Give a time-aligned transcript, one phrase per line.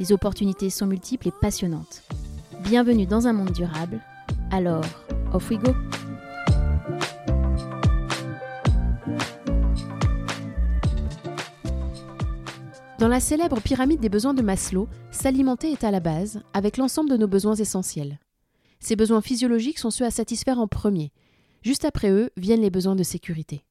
[0.00, 2.04] Les opportunités sont multiples et passionnantes.
[2.62, 4.00] Bienvenue dans un monde durable.
[4.50, 4.82] Alors,
[5.34, 5.74] off we go!
[12.98, 17.10] Dans la célèbre pyramide des besoins de Maslow, s'alimenter est à la base, avec l'ensemble
[17.10, 18.18] de nos besoins essentiels.
[18.78, 21.12] Ces besoins physiologiques sont ceux à satisfaire en premier.
[21.60, 23.66] Juste après eux viennent les besoins de sécurité.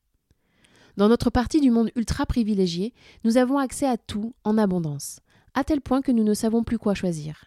[0.95, 2.93] Dans notre partie du monde ultra privilégié,
[3.23, 5.21] nous avons accès à tout en abondance
[5.53, 7.45] à tel point que nous ne savons plus quoi choisir.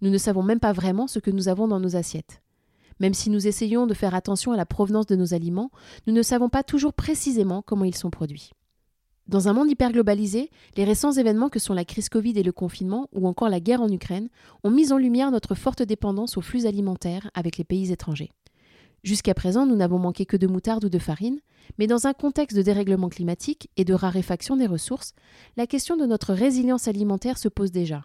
[0.00, 2.42] Nous ne savons même pas vraiment ce que nous avons dans nos assiettes.
[3.00, 5.70] Même si nous essayons de faire attention à la provenance de nos aliments,
[6.06, 8.52] nous ne savons pas toujours précisément comment ils sont produits.
[9.28, 13.08] Dans un monde hyperglobalisé, les récents événements que sont la crise Covid et le confinement,
[13.12, 14.28] ou encore la guerre en Ukraine,
[14.64, 18.32] ont mis en lumière notre forte dépendance aux flux alimentaires avec les pays étrangers.
[19.02, 21.40] Jusqu'à présent, nous n'avons manqué que de moutarde ou de farine,
[21.78, 25.14] mais dans un contexte de dérèglement climatique et de raréfaction des ressources,
[25.56, 28.04] la question de notre résilience alimentaire se pose déjà.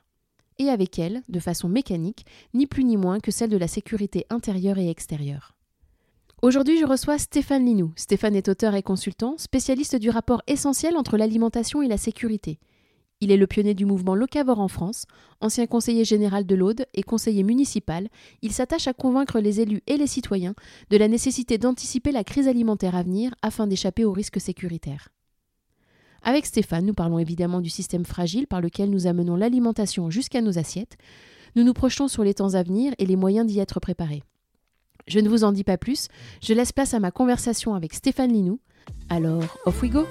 [0.58, 2.26] Et avec elle, de façon mécanique,
[2.56, 5.56] ni plus ni moins que celle de la sécurité intérieure et extérieure.
[6.42, 7.94] Aujourd'hui, je reçois Stéphane Linou.
[7.96, 12.60] Stéphane est auteur et consultant, spécialiste du rapport essentiel entre l'alimentation et la sécurité.
[13.20, 15.06] Il est le pionnier du mouvement Locavore en France,
[15.42, 18.10] ancien conseiller général de l'Aude et conseiller municipal.
[18.44, 20.54] Il s'attache à convaincre les élus et les citoyens
[20.92, 25.10] de la nécessité d'anticiper la crise alimentaire à venir afin d'échapper aux risques sécuritaires.
[26.22, 30.60] Avec Stéphane, nous parlons évidemment du système fragile par lequel nous amenons l'alimentation jusqu'à nos
[30.60, 30.98] assiettes.
[31.56, 34.24] Nous nous projetons sur les temps à venir et les moyens d'y être préparés.
[35.08, 36.10] Je ne vous en dis pas plus,
[36.44, 38.60] je laisse place à ma conversation avec Stéphane Linou.
[39.10, 40.06] Alors, off we go!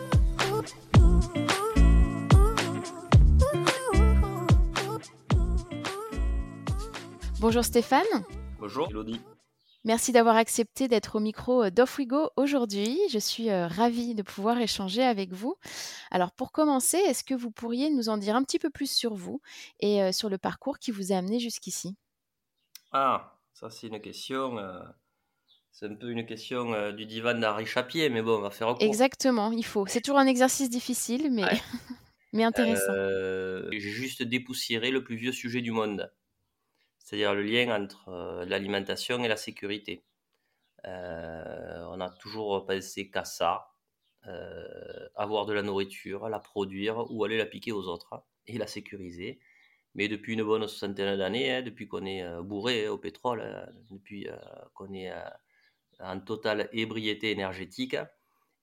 [7.38, 8.06] Bonjour Stéphane.
[8.58, 9.20] Bonjour Elodie.
[9.84, 12.98] Merci d'avoir accepté d'être au micro euh, d'Offwigo aujourd'hui.
[13.10, 15.54] Je suis euh, ravie de pouvoir échanger avec vous.
[16.10, 19.14] Alors pour commencer, est-ce que vous pourriez nous en dire un petit peu plus sur
[19.14, 19.42] vous
[19.80, 21.94] et euh, sur le parcours qui vous a amené jusqu'ici?
[22.91, 24.58] Ah, ça c'est une question.
[25.72, 28.76] c'est un peu une question du divan d'Henri Chapier, mais bon, on va faire un
[28.78, 29.86] Exactement, il faut.
[29.86, 31.44] C'est toujours un exercice difficile, mais,
[32.32, 32.94] mais intéressant.
[33.72, 36.10] J'ai juste dépoussiéré le plus vieux sujet du monde
[37.06, 40.03] c'est-à-dire le lien entre euh, l'alimentation et la sécurité.
[40.87, 43.69] Euh, on a toujours pensé qu'à ça,
[44.27, 48.59] euh, avoir de la nourriture, la produire ou aller la piquer aux autres hein, et
[48.59, 49.39] la sécuriser.
[49.94, 54.28] Mais depuis une bonne soixantaine d'années, hein, depuis qu'on est bourré hein, au pétrole, depuis
[54.75, 55.12] qu'on est
[56.00, 57.97] en totale ébriété énergétique,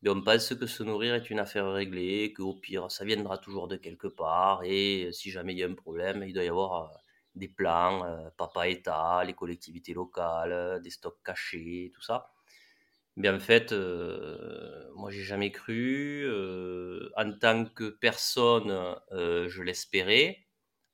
[0.02, 3.70] ben, on pense que se nourrir est une affaire réglée, qu'au pire, ça viendra toujours
[3.70, 7.03] de quelque part, et si jamais il y a un problème, il doit y avoir
[7.36, 12.32] des plans, euh, papa État, les collectivités locales, euh, des stocks cachés, tout ça.
[13.18, 16.28] Mais en fait, euh, moi j'ai jamais cru.
[17.18, 20.48] en tant que personne, je l'espérais,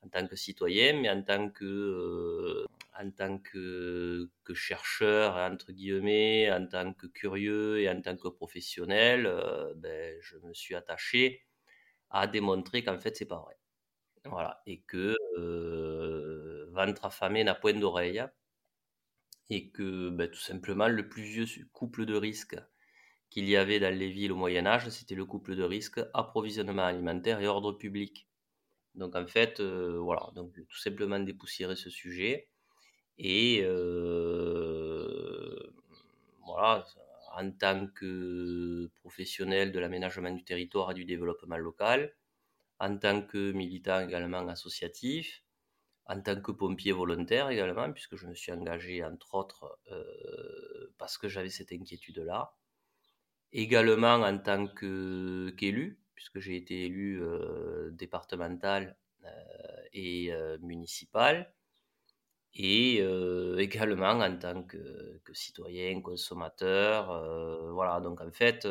[0.03, 2.65] en tant que citoyen, mais en tant que,
[2.99, 9.31] en tant que, chercheur, entre guillemets, en tant que curieux et en tant que professionnel,
[9.77, 11.45] ben, je me suis attaché
[12.09, 13.57] à démontrer qu'en fait c'est pas vrai.
[14.25, 15.15] Voilà, et que
[16.79, 18.23] ventre affamé n'a point d'oreille,
[19.49, 22.57] et que ben, tout simplement le plus vieux couple de risques
[23.29, 26.85] qu'il y avait dans les villes au Moyen Âge, c'était le couple de risques approvisionnement
[26.85, 28.27] alimentaire et ordre public.
[28.95, 32.49] Donc en fait, voilà, donc tout simplement dépoussiérer ce sujet,
[33.17, 33.61] et
[36.45, 36.85] voilà,
[37.35, 42.15] en tant que professionnel de l'aménagement du territoire et du développement local,
[42.79, 45.43] en tant que militant également associatif,
[46.09, 51.19] en tant que pompier volontaire également, puisque je me suis engagé entre autres euh, parce
[51.19, 52.51] que j'avais cette inquiétude-là.
[53.51, 59.29] Également en tant qu'élu, puisque j'ai été élu euh, départemental euh,
[59.93, 61.53] et municipal,
[62.55, 63.03] et
[63.59, 67.73] également en tant que, que citoyen, consommateur.
[67.73, 68.67] voilà, donc en fait,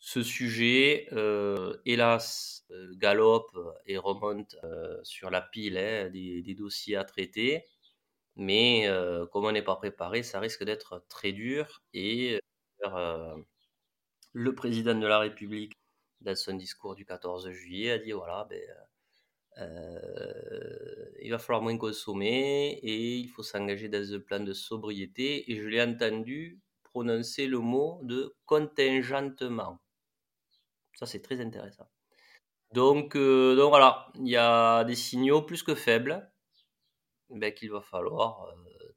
[0.00, 3.56] ce sujet, euh, hélas, euh, galope
[3.86, 7.66] et remonte euh, sur la pile hein, des, dossiers à traiter.
[8.36, 8.88] Mais
[9.32, 11.82] comme on n'est pas préparé, ça risque d'être très dur.
[11.94, 12.40] Et
[14.32, 15.74] le président de la République,
[16.20, 18.62] dans son discours du 14 juillet, a dit voilà, ben,
[21.22, 25.50] il va falloir moins consommer et il faut s'engager dans un plan de sobriété.
[25.52, 29.80] Et je l'ai entendu prononcer le mot de contingentement.
[30.94, 31.88] Ça, c'est très intéressant.
[32.72, 36.30] Donc, donc voilà, il y a des signaux plus que faibles
[37.30, 38.54] ben, qu'il va falloir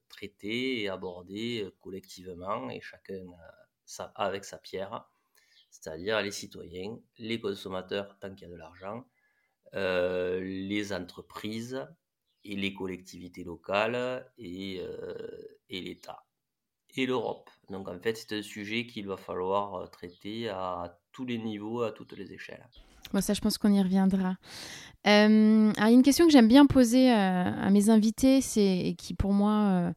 [0.09, 3.25] traiter et aborder collectivement et chacun
[4.15, 5.09] avec sa pierre,
[5.71, 9.07] c'est-à-dire les citoyens, les consommateurs tant qu'il y a de l'argent,
[9.73, 11.87] les entreprises
[12.43, 14.81] et les collectivités locales et
[15.69, 16.22] l'État
[16.95, 17.49] et l'Europe.
[17.69, 21.91] Donc en fait, c'est un sujet qu'il va falloir traiter à tous les niveaux, à
[21.91, 22.67] toutes les échelles.
[23.13, 24.37] Bon, ça, je pense qu'on y reviendra.
[25.05, 28.41] Euh, alors, il y a une question que j'aime bien poser euh, à mes invités,
[28.41, 29.93] c'est, et qui pour moi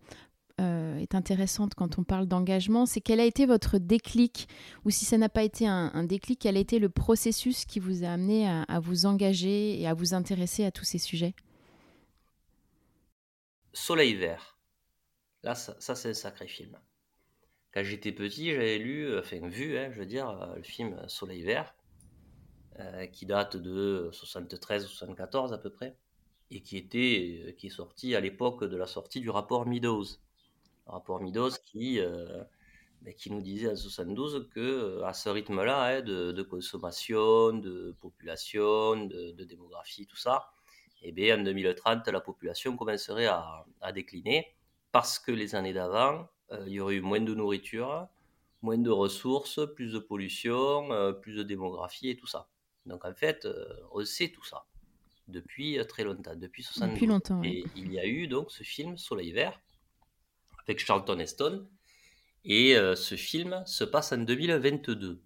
[0.61, 4.49] euh, est intéressante quand on parle d'engagement, c'est quel a été votre déclic?
[4.85, 8.05] Ou si ça n'a pas été un, déclic, quel a été le processus qui vous
[8.05, 11.35] a amené à, vous engager et à vous intéresser à tous ces sujets?
[13.73, 14.59] Soleil vert.
[15.43, 16.77] Là, ça, c'est un sacré film.
[17.77, 21.75] Quand j'étais petit, j'avais lu, enfin vu, hein, je veux dire, le film Soleil vert
[22.81, 25.95] euh, qui date de 73-74 à peu près,
[26.51, 30.07] et qui, était, euh, qui est sorti à l'époque de la sortie du rapport Meadows.
[30.87, 32.45] Le rapport Meadows qui, euh,
[33.03, 39.05] ben, qui nous disait en 72 que à ce rythme-là hein, de, consommation, de population,
[39.05, 40.49] de, démographie, tout ça,
[41.03, 44.57] eh bien, en 2030, la population commencerait à décliner
[44.93, 46.27] parce que les années d'avant,
[46.67, 48.09] il y aurait eu moins de nourriture,
[48.63, 50.89] moins de ressources, plus de pollution,
[51.21, 52.49] plus de démographie et tout ça.
[52.87, 54.65] Donc en fait, euh, on sait tout ça
[55.29, 57.43] depuis euh, très longtemps, depuis 70 Depuis longtemps.
[57.43, 59.61] Et il y a eu donc ce film Soleil Vert
[60.65, 61.69] avec Charlton Heston.
[62.45, 65.21] Et euh, ce film se passe en 2022.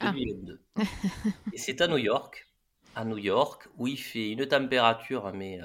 [0.00, 0.62] 2022.
[0.76, 0.82] Ah.
[1.52, 2.47] et c'est à New York.
[2.94, 5.60] À New York, où il fait une température mais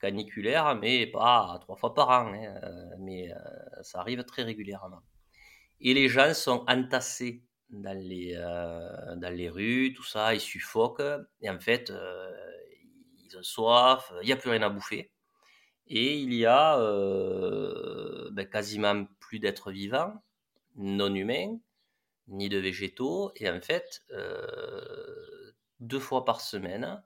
[0.00, 2.54] caniculaire, mais pas trois fois par an, hein,
[2.98, 3.30] mais
[3.82, 5.02] ça arrive très régulièrement.
[5.80, 11.26] Et les gens sont entassés dans les, euh, dans les rues, tout ça, ils suffoquent,
[11.40, 12.32] et en fait, euh,
[13.24, 15.12] ils ont soif, il n'y a plus rien à bouffer,
[15.86, 20.14] et il y a euh, ben, quasiment plus d'êtres vivants,
[20.76, 21.58] non humains,
[22.28, 24.02] ni de végétaux, et en fait,
[25.80, 27.02] deux fois par semaine,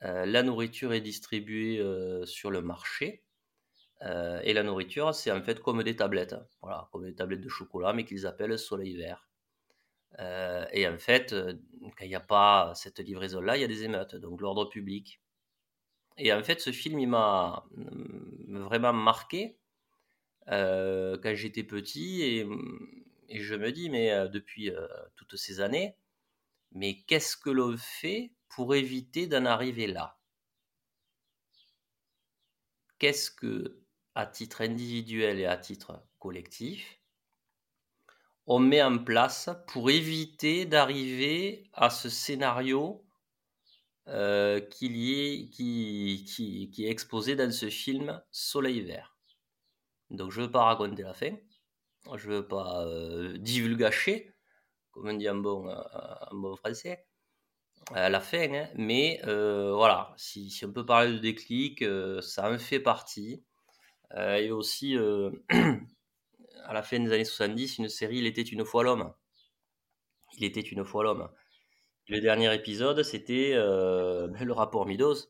[0.00, 1.80] la nourriture est distribuée
[2.24, 3.22] sur le marché,
[4.00, 7.92] et la nourriture, c'est en fait comme des tablettes, voilà, comme des tablettes de chocolat,
[7.92, 9.28] mais qu'ils appellent soleil vert.
[10.18, 11.54] Euh, et en fait, euh,
[11.96, 15.20] quand il n'y a pas cette livraison-là, il y a des émeutes, donc l'ordre public.
[16.18, 17.64] Et en fait, ce film, il m'a
[18.48, 19.56] vraiment marqué
[20.48, 22.22] euh, quand j'étais petit.
[22.22, 22.46] Et,
[23.28, 24.70] et, je me dis, mais depuis
[25.16, 25.96] toutes ces années,
[26.74, 30.18] mais qu'est-ce que l'on fait pour éviter d'en arriver là?
[32.98, 33.82] Qu'est-ce que,
[34.14, 37.00] à titre individuel et à titre collectif,
[38.46, 43.04] on met en place pour éviter d'arriver à ce scénario
[44.08, 45.54] euh, qui,
[46.78, 49.16] est exposé dans ce film Soleil vert?
[50.10, 51.34] Donc je ne veux pas raconter la fin,
[52.16, 54.31] je ne veux pas euh, divulgacher,
[54.92, 55.74] comme on dit en bon,
[56.32, 57.04] bon français,
[57.92, 58.68] à la fin, hein.
[58.76, 61.84] mais euh, voilà, si, on peut parler de déclic,
[62.20, 63.44] ça en fait partie.
[64.16, 64.96] et aussi
[66.64, 69.12] à la fin des années 70 une série Il était une fois l'homme.
[70.38, 71.28] Il était une fois l'homme.
[72.08, 75.28] Le dernier épisode, c'était euh, le rapport Midos.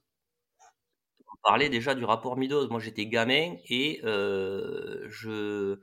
[1.32, 2.68] On parlait déjà du rapport Midos.
[2.68, 5.80] Moi, j'étais gamin et euh, je,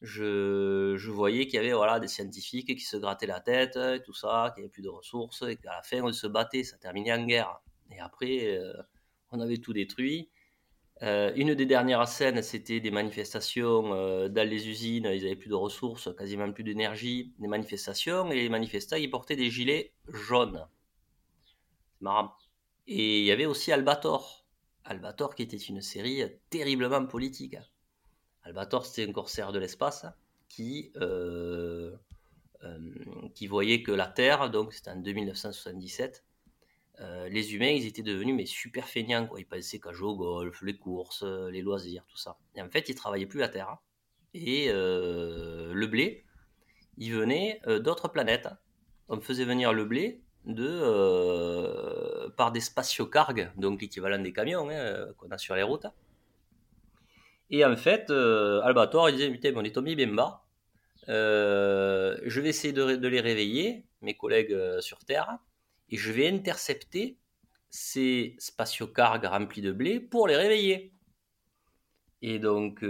[0.00, 4.12] je, voyais qu'il y avait voilà, des scientifiques qui se grattaient la tête, et tout
[4.12, 6.64] ça, qu'il n'y avait plus de ressources, et qu'à la fin, on se battait.
[6.64, 7.60] Ça terminait en guerre.
[7.90, 8.72] Et après, euh,
[9.30, 10.28] on avait tout détruit.
[11.02, 15.50] Euh, une des dernières scènes, c'était des manifestations euh, dans les usines, ils n'avaient plus
[15.50, 20.66] de ressources, quasiment plus d'énergie, des manifestations, et les manifestants, ils portaient des gilets jaunes.
[21.94, 22.32] C'est marrant.
[22.86, 24.46] Et il y avait aussi Albator.
[24.84, 27.56] Albator qui était une série terriblement politique.
[28.44, 30.06] Albator, c'était un corsaire de l'espace
[30.48, 31.94] qui, euh,
[33.34, 36.24] qui voyait que la Terre, donc c'était en 2977,
[37.00, 39.26] euh, les humains, ils étaient devenus mais super feignants.
[39.26, 39.40] Quoi.
[39.40, 42.38] Ils pensaient qu'à jouer au golf, les courses, euh, les loisirs, tout ça.
[42.54, 43.78] Et en fait, ils travaillaient plus la Terre.
[44.32, 46.24] Et euh, le blé,
[46.98, 48.48] il venait d'autres planètes.
[49.08, 55.30] On faisait venir le blé de, par des spatiocargues, donc l'équivalent des camions hein, qu'on
[55.30, 55.86] a sur les routes.
[57.54, 60.42] Et en fait, Albator, il disait, putain, on est tombé bien bas.
[61.06, 65.38] je vais essayer de, les réveiller, mes collègues sur Terre
[65.88, 67.16] et je vais intercepter
[67.70, 70.94] ces spatiocargues remplis de blé pour les réveiller.
[72.22, 72.88] Et donc, il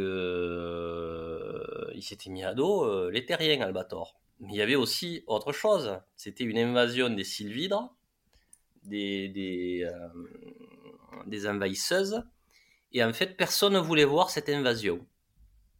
[2.02, 4.18] s'était mis à dos les terriens, Albator.
[4.40, 6.00] Mais il y avait aussi autre chose.
[6.16, 7.94] C'était une invasion des sylvidres,
[8.83, 9.28] des,
[11.26, 12.25] des envahisseuses.
[12.95, 15.07] Et en fait, personne ne voulait voir cette invasion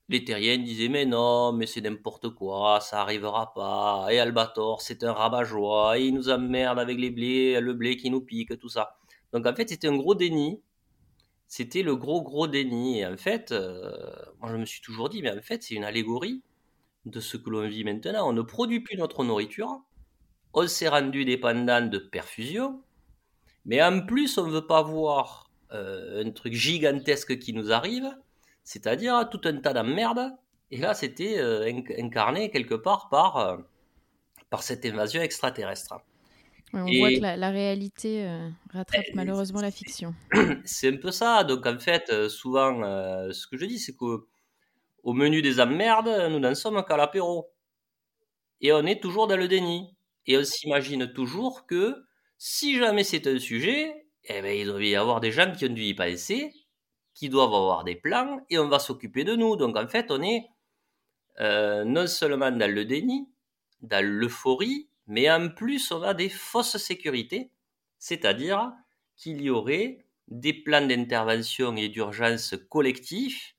[0.09, 4.07] les terriens disaient mais non, mais c'est n'importe quoi, ça arrivera pas.
[4.11, 8.21] Et Albator, c'est un rabat-joie, il nous emmerde avec les blés, le blé qui nous
[8.21, 8.97] pique, tout ça.
[9.33, 10.61] Donc en fait, c'était un gros déni.
[11.49, 13.01] C'était le gros gros déni.
[13.01, 13.93] Et en fait, euh,
[14.41, 16.43] moi je me suis toujours dit, mais en fait, c'est une allégorie
[17.07, 18.29] de ce que l'on vit maintenant.
[18.29, 19.83] On ne produit plus notre nourriture.
[20.53, 22.83] On s'est rendu dépendant de perfusion.
[23.65, 28.15] Mais en plus, on ne veut pas voir un truc gigantesque qui nous arrive
[28.65, 30.33] c'est-à-dire tout un tas d'emmerdes.
[30.71, 33.57] Et là, c'était euh, incarné quelque part par, euh,
[34.51, 35.95] par cette invasion extraterrestre.
[36.73, 40.15] on voit que la, réalité euh, rattrape ben, malheureusement la fiction.
[40.65, 41.45] C'est un peu ça.
[41.45, 42.81] Donc en fait, souvent,
[43.33, 44.27] ce que je dis, c'est qu'au
[45.03, 47.53] au menu des emmerdes, nous n'en sommes qu'à l'apéro.
[48.63, 49.95] Et on est toujours dans le déni.
[50.27, 52.07] Et on s'imagine toujours que
[52.39, 55.73] si jamais c'est un sujet, eh ben, il doit y avoir des gens qui ont
[55.73, 56.53] dû y penser
[57.15, 59.57] qui doivent avoir des plans et on va s'occuper de nous.
[59.57, 60.49] Donc en fait, on est
[61.41, 63.29] euh, non seulement dans le déni,
[63.81, 67.51] dans l'euphorie, mais en plus on a des fausses sécurités,
[67.99, 68.73] c'est-à-dire
[69.17, 73.55] qu'il y aurait des plans d'intervention et d'urgence collectifs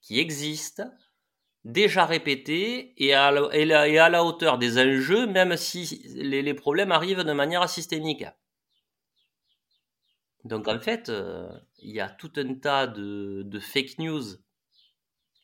[0.00, 0.84] qui existent,
[1.64, 7.68] déjà répétés et à, la, hauteur des enjeux, même si les problèmes arrivent de manière
[7.68, 8.24] systémique.
[10.48, 11.46] Donc en fait, euh,
[11.78, 14.22] il y a tout un tas de, fake news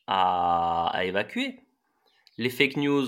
[0.07, 1.59] à, évacuer.
[2.39, 3.05] Les fake news,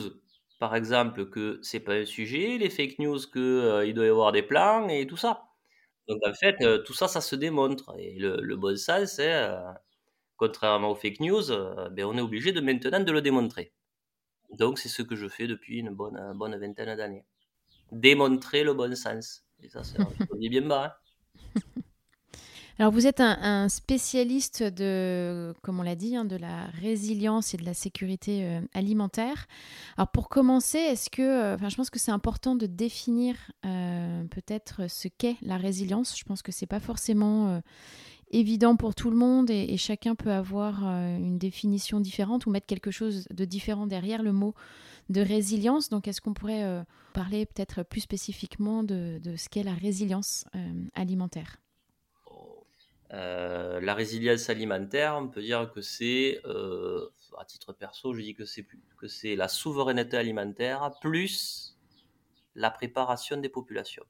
[0.59, 4.31] par exemple, que c'est pas un sujet, les fake news qu'il euh, doit y avoir
[4.31, 5.45] des plans et tout ça.
[6.07, 7.95] Donc en fait, euh, tout ça, ça se démontre.
[7.97, 9.49] Et le, bon sens, c'est,
[10.37, 11.47] contrairement aux fake news,
[11.91, 13.73] ben, on est obligé de maintenant de le démontrer.
[14.51, 17.25] Donc c'est ce que je fais depuis une bonne, bonne vingtaine d'années.
[17.91, 19.43] Démontrer le bon sens.
[19.63, 19.97] Et ça, c'est
[20.39, 20.85] bien bas.
[20.85, 21.06] Hein.
[22.79, 27.57] Alors vous êtes un, spécialiste de, comme on l'a dit, hein, de la résilience et
[27.57, 29.48] de la sécurité euh, alimentaire.
[29.98, 34.24] Alors pour commencer, est-ce que, euh, enfin, je pense que c'est important de définir euh,
[34.25, 36.15] peut-être ce qu'est la résilience.
[36.15, 37.62] Je pense que c'est pas forcément
[38.29, 42.91] évident pour tout le monde et, chacun peut avoir une définition différente ou mettre quelque
[42.91, 44.53] chose de différent derrière le mot
[45.10, 45.89] de résilience.
[45.89, 50.46] Donc est-ce qu'on pourrait parler peut-être plus spécifiquement de ce qu'est la résilience
[50.93, 51.57] alimentaire?
[53.13, 58.35] Euh, la résilience alimentaire, on peut dire que c'est, euh, à titre perso, je dis
[58.35, 58.65] que c'est
[58.97, 61.77] que c'est la souveraineté alimentaire plus
[62.55, 64.03] la préparation des populations.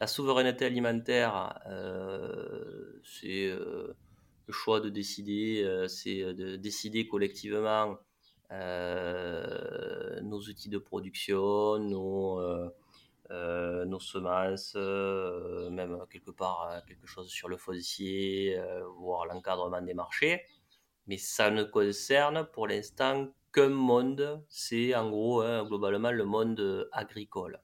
[0.00, 7.98] La souveraineté alimentaire, euh, c'est le choix de décider, c'est de décider collectivement
[8.50, 12.40] nos outils de production, nos
[13.30, 18.58] nos semences, euh, même quelque part euh, quelque chose sur le foncier,
[18.98, 20.42] voire l'encadrement des marchés.
[21.06, 26.88] Mais ça ne concerne pour l'instant qu'un monde, c'est en gros hein, globalement le monde
[26.92, 27.60] agricole.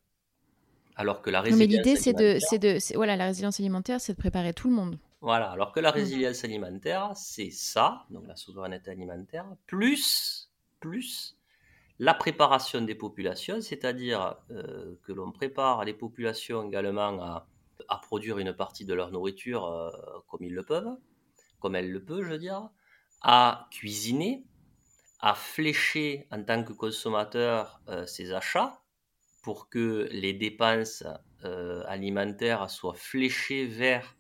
[0.97, 4.12] Alors que la résilience mais l'idée, c'est de, c'est de, voilà, la résilience alimentaire, c'est
[4.12, 4.99] de préparer tout le monde.
[5.21, 5.94] Voilà, alors que la mmh.
[5.94, 11.33] résilience alimentaire, c'est ça, donc la souveraineté alimentaire, plus, plus
[11.98, 17.46] la préparation des populations, c'est-à-dire euh, que l'on prépare les populations également à,
[18.02, 19.90] produire une partie de leur nourriture euh,
[20.28, 20.96] comme ils le peuvent,
[21.60, 22.50] comme elles le peuvent, je veux
[23.20, 24.44] à cuisiner,
[25.20, 28.80] à flécher en tant que consommateur euh, ses achats
[29.42, 31.04] pour que les dépenses
[31.86, 34.16] alimentaires soient fléchées vers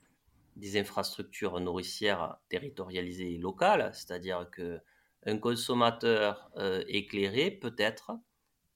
[0.56, 4.78] des infrastructures nourricières territorialisées et locales, c'est-à-dire que
[5.26, 8.12] un consommateur euh, éclairé peut être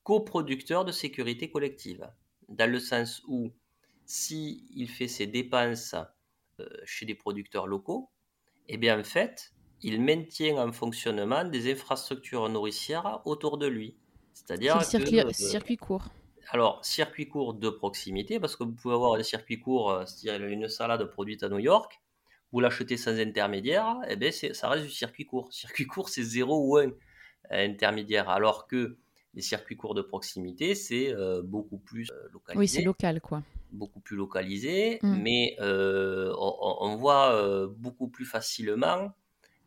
[0.03, 2.09] coproducteur de sécurité collective,
[2.49, 3.53] dans le sens où
[4.07, 5.95] si il fait ses dépenses
[6.61, 8.11] euh, chez des producteurs locaux,
[8.69, 9.53] eh bien en fait,
[9.83, 13.97] il maintient en fonctionnement des infrastructures nourricières autour de lui.
[14.33, 16.09] C'est-à-dire circuit, euh, circuit court.
[16.51, 20.69] Alors, circuit court de proximité, parce que vous pouvez avoir un circuit court, c'est-à-dire une
[20.69, 22.01] salade produite à New York,
[22.53, 25.53] vous l'achetez sans intermédiaire, eh ben ça reste du circuit court.
[25.53, 26.91] Circuit court, c'est 0 ou 1
[27.51, 28.97] intermédiaire, alors que
[29.35, 32.59] les circuits courts de proximité, c'est euh, beaucoup plus euh, localisé.
[32.59, 33.43] Oui, c'est local, quoi.
[33.71, 35.23] Beaucoup plus localisé, mm.
[35.23, 39.13] mais euh, on, voit beaucoup plus facilement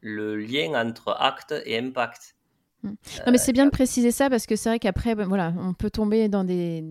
[0.02, 2.36] le lien entre acte et impact.
[2.82, 2.90] Mm.
[2.90, 5.74] Non, mais c'est bien de préciser ça parce que c'est vrai qu'après, ben, voilà, on
[5.74, 6.84] peut tomber dans des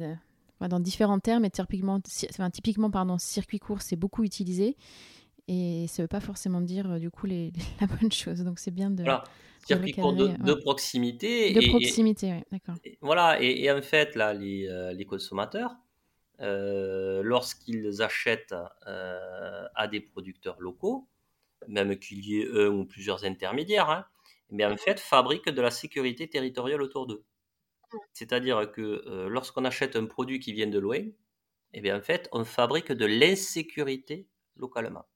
[0.69, 2.01] dans différents termes, et typiquement,
[2.53, 4.77] typiquement pardon, circuit court, c'est beaucoup utilisé.
[5.53, 8.43] Et ça ne veut pas forcément dire, du coup, les, la bonne chose.
[8.45, 9.03] Donc, c'est bien de.
[9.03, 9.25] Voilà.
[9.67, 11.53] Circuit court de, proximité.
[11.53, 12.77] De proximité, oui, d'accord.
[13.03, 15.77] Voilà, et, en fait, là, les, les consommateurs,
[16.39, 18.55] lorsqu'ils achètent
[18.87, 21.09] à des producteurs locaux,
[21.69, 24.07] même qu'il y ait un ou plusieurs intermédiaires, hein,
[24.51, 27.23] mais en fait, fabriquent de la sécurité territoriale autour d'eux.
[28.13, 31.03] C'est-à-dire que euh, lorsqu'on achète un produit qui vient de loin,
[31.73, 35.07] eh bien, en fait, on fabrique de l'insécurité localement.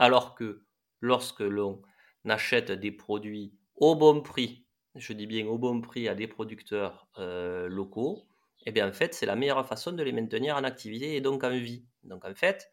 [0.00, 0.64] Alors que
[1.00, 1.82] lorsque l'on
[2.26, 7.06] achète des produits au bon prix, je dis bien au bon prix à des producteurs
[7.18, 8.26] euh, locaux,
[8.64, 11.44] eh bien, en fait, c'est la meilleure façon de les maintenir en activité et donc
[11.44, 11.84] en vie.
[12.02, 12.70] Donc, en fait,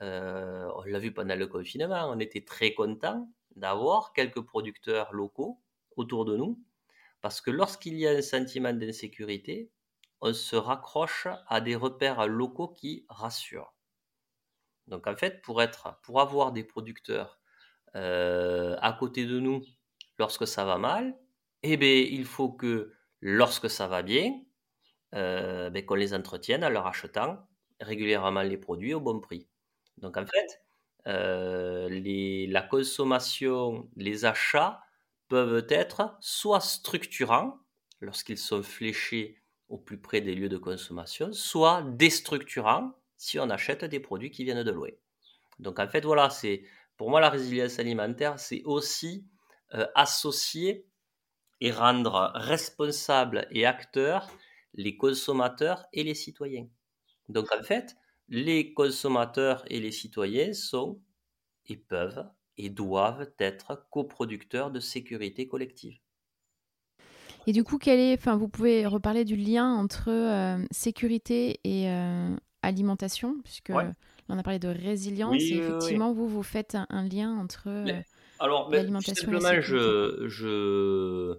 [0.00, 5.60] euh, on l'a vu pendant le confinement, on était très content d'avoir quelques producteurs locaux
[5.96, 6.58] autour de nous,
[7.20, 9.70] parce que lorsqu'il y a un sentiment d'insécurité,
[10.22, 13.74] on se raccroche à des repères locaux qui rassurent.
[14.90, 15.60] Donc en fait, pour,
[16.20, 17.38] avoir des producteurs
[17.94, 19.62] euh, à côté de nous
[20.18, 21.16] lorsque ça va mal,
[21.62, 24.32] eh bien, il faut que lorsque ça va bien,
[25.14, 27.38] euh, ben, qu'on les entretienne en leur achetant
[27.80, 29.48] régulièrement les produits au bon prix.
[29.98, 30.62] Donc en fait,
[31.06, 31.88] euh,
[32.48, 34.82] la consommation, les achats
[35.28, 37.58] peuvent être soit structurants
[38.00, 43.84] lorsqu'ils sont fléchés au plus près des lieux de consommation, soit déstructurants si on achète
[43.84, 44.88] des produits qui viennent de loin.
[45.58, 46.64] Donc en fait, voilà, c'est
[46.96, 49.26] pour moi la résilience alimentaire, c'est aussi
[49.74, 50.86] euh, associer
[51.60, 54.30] et rendre responsables et acteurs
[54.72, 56.66] les consommateurs et les citoyens.
[57.28, 57.94] Donc en fait,
[58.28, 61.02] les consommateurs et les citoyens sont
[61.66, 65.98] et peuvent et doivent être coproducteurs de sécurité collective.
[67.46, 71.90] Et du coup, quel est, enfin, vous pouvez reparler du lien entre euh, sécurité et
[71.90, 73.72] euh, alimentation, puisque
[74.28, 75.36] on a parlé de résilience.
[75.40, 78.00] et effectivement, vous, vous faites un, lien entre euh,
[78.38, 81.38] alors, l'alimentation et la je, je,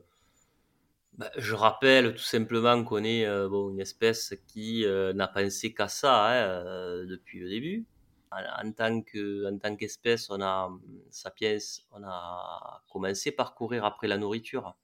[1.18, 5.74] bah, je rappelle tout simplement qu'on est euh, bon, une espèce qui euh, n'a pensé
[5.74, 7.86] qu'à ça hein, euh, depuis le début.
[8.32, 10.72] En, tant que, en tant qu'espèce, on a
[11.10, 11.58] sapiens,
[11.92, 14.76] on a commencé par courir après la nourriture.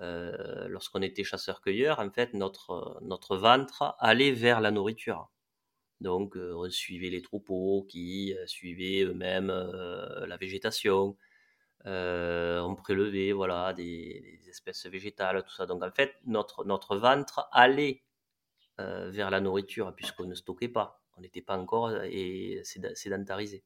[0.00, 5.28] lorsqu'on était chasseur-cueilleur, en fait, notre, notre ventre allait vers la nourriture.
[6.00, 11.16] Donc, on suivait les troupeaux qui suivaient eux-mêmes la végétation.
[11.86, 13.32] Euh, on prélevait
[13.74, 15.66] des, espèces végétales, tout ça.
[15.66, 18.02] Donc en fait, notre, ventre allait
[18.80, 21.02] euh, vers la nourriture puisqu'on ne stockait pas.
[21.16, 23.64] On n'était pas encore euh, sédentarisé.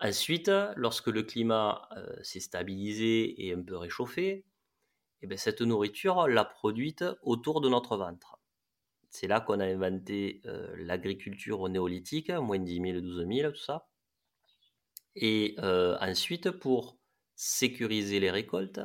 [0.00, 1.88] Ensuite, lorsque le climat
[2.22, 4.44] s'est stabilisé et un peu réchauffé,
[5.22, 8.35] eh bien cette nourriture l'a produite autour de notre ventre.
[9.10, 10.42] C'est là qu'on a inventé
[10.76, 13.88] l'agriculture au néolithique, moins 10 000, 12 000, tout ça.
[15.14, 16.98] Et ensuite, pour
[17.36, 18.80] sécuriser les récoltes,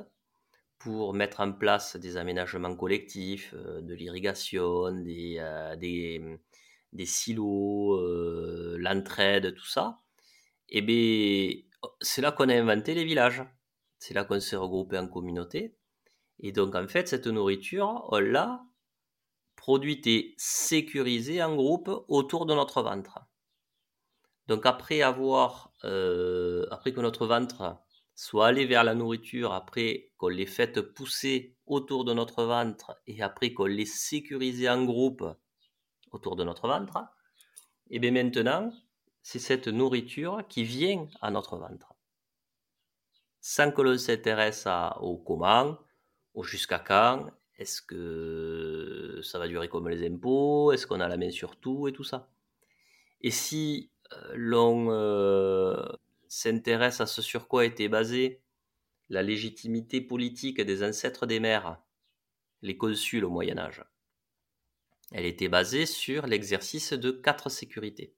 [0.84, 8.78] pour mettre en place des aménagements collectifs, euh, de l'irrigation, des, euh, des, silos, euh,
[8.80, 9.98] l'entraide, tout ça,
[10.70, 11.68] et eh
[12.02, 13.44] c'est là qu'on a inventé les villages.
[14.00, 15.76] C'est là qu'on s'est regroupé en communauté.
[16.40, 18.64] Et donc, en fait, cette nourriture, on l'a
[19.62, 23.20] produite et sécurisée en groupe autour de notre ventre.
[24.48, 27.78] Donc, après avoir, après que notre ventre
[28.16, 33.22] soit aller vers la nourriture après qu'on les fait pousser autour de notre ventre et
[33.22, 35.24] après qu'on les sécurise en groupe
[36.12, 36.98] autour de notre ventre,
[37.92, 38.74] et bien maintenant,
[39.22, 41.94] c'est cette nourriture qui vient à notre ventre.
[43.42, 44.68] Sans que l'on s'intéresse
[45.02, 45.78] au comment,
[46.34, 51.18] au jusqu'à quand, est-ce que ça va durer comme les impôts, est-ce qu'on a la
[51.18, 52.30] main sur tout et tout ça?
[53.22, 55.76] Et si euh, l'on euh,
[56.28, 58.42] s'intéresse à ce sur quoi était basée
[59.10, 61.78] la légitimité politique des ancêtres des mères,
[62.62, 63.84] les consuls au Moyen Âge?
[65.12, 68.16] Elle était basée sur l'exercice de quatre sécurités.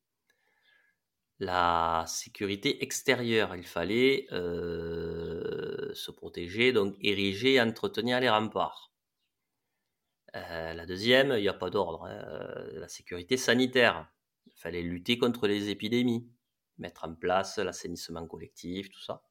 [1.40, 8.93] La sécurité extérieure, il fallait euh, se protéger, donc ériger et entretenir les remparts.
[10.36, 14.12] Euh, la deuxième, il n'y a pas d'ordre, hein, euh, la sécurité sanitaire.
[14.48, 16.28] Il fallait lutter contre les épidémies
[16.78, 19.24] mettre en place l'assainissement collectif, tout ça.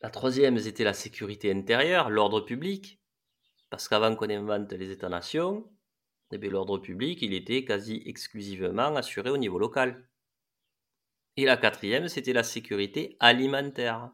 [0.00, 3.00] La troisième, c'était la sécurité intérieure, l'ordre public,
[3.70, 5.70] parce qu'avant qu'on invente les États-nations,
[6.32, 10.08] eh l'ordre public, il était quasi exclusivement assuré au niveau local.
[11.36, 14.10] Et la quatrième, c'était la sécurité alimentaire.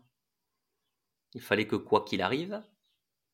[1.35, 2.63] Il fallait que quoi qu'il arrive,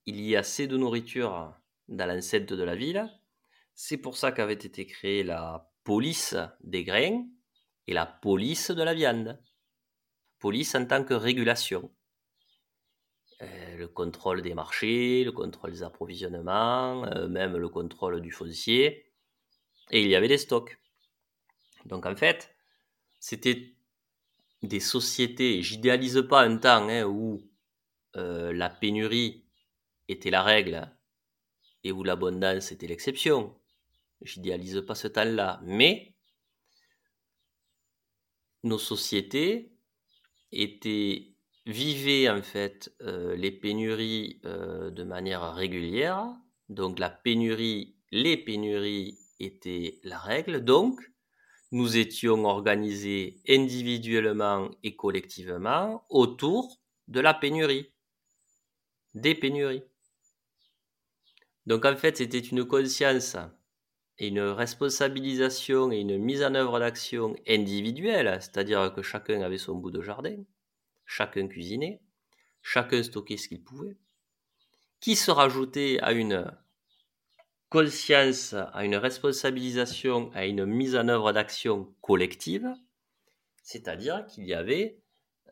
[0.06, 1.54] il y ait assez de nourriture
[1.88, 3.08] dans l'enceinte de la ville,
[3.74, 7.24] C'est pour ça qu'avait été créée la police des grains
[7.86, 9.40] et la police de la viande.
[10.40, 11.90] Police en tant que régulation.
[13.40, 19.12] Euh, le contrôle des marchés, le contrôle des approvisionnements, euh, même le contrôle du foncier.
[19.90, 20.76] Et il y avait des stocks.
[21.84, 22.54] Donc en fait,
[23.20, 23.74] c'était
[24.62, 27.40] des sociétés, j'idéalise pas un temps hein, où
[28.16, 29.44] euh, la pénurie
[30.08, 30.90] était la règle
[31.84, 33.54] et où l'abondance était l'exception.
[34.22, 35.60] J'idéalise pas ce temps-là.
[35.62, 36.14] Mais
[38.64, 39.72] nos sociétés
[40.52, 41.34] étaient
[41.66, 46.26] vivaient en fait euh, les pénuries euh, de manière régulière.
[46.70, 50.64] Donc la pénurie, les pénuries étaient la règle.
[50.64, 50.98] Donc
[51.70, 57.92] nous étions organisés individuellement et collectivement autour de la pénurie,
[59.14, 59.82] des pénuries.
[61.68, 63.36] Donc en fait, c'était une conscience
[64.16, 69.74] et une responsabilisation et une mise en œuvre d'action individuelle, c'est-à-dire que chacun avait son
[69.74, 70.38] bout de jardin,
[71.04, 72.00] chacun cuisinait,
[72.62, 73.98] chacun stockait ce qu'il pouvait,
[75.00, 76.50] qui se rajoutait à une
[77.68, 82.72] conscience, à une responsabilisation, à une mise en œuvre d'action collective,
[83.62, 85.02] c'est-à-dire qu'il y avait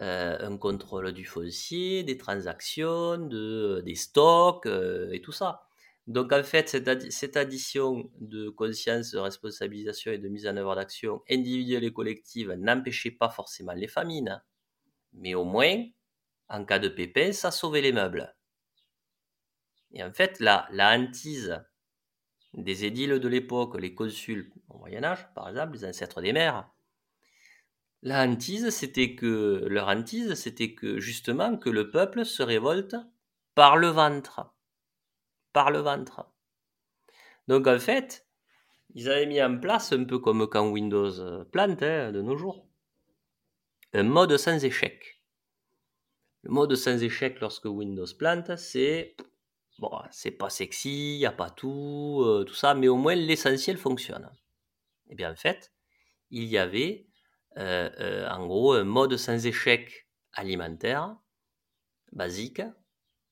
[0.00, 5.65] euh, un contrôle du foncier, des transactions, de, des stocks euh, et tout ça.
[6.07, 11.23] Donc en fait, cette, addition de conscience, de responsabilisation et de mise en œuvre d'action
[11.29, 14.40] individuelle et collective n'empêchait pas forcément les famines,
[15.12, 15.85] mais au moins,
[16.49, 18.37] en cas de pépin, ça sauvait les meubles.
[19.92, 21.61] Et en fait, la, la hantise
[22.55, 26.71] des édiles de l'époque, les consuls au Moyen Âge, par exemple, les ancêtres des mers,
[28.03, 32.95] la hantise, c'était que leur hantise, c'était que justement que le peuple se révolte
[33.57, 34.55] par le ventre,
[35.71, 36.27] le ventre.
[37.49, 38.27] Donc en fait,
[38.95, 42.66] ils avaient mis en place un peu comme quand Windows plante hein, de nos jours,
[43.92, 45.23] un mode sans échec.
[46.42, 49.16] Le mode sans échec lorsque Windows plante, c'est
[49.79, 53.14] bon, c'est pas sexy, il n'y a pas tout, euh, tout ça, mais au moins
[53.14, 54.31] l'essentiel fonctionne.
[55.09, 55.73] Et eh bien en fait,
[56.31, 57.07] il y avait
[57.59, 61.16] euh, euh, en gros un mode sans échec alimentaire,
[62.12, 62.62] basique,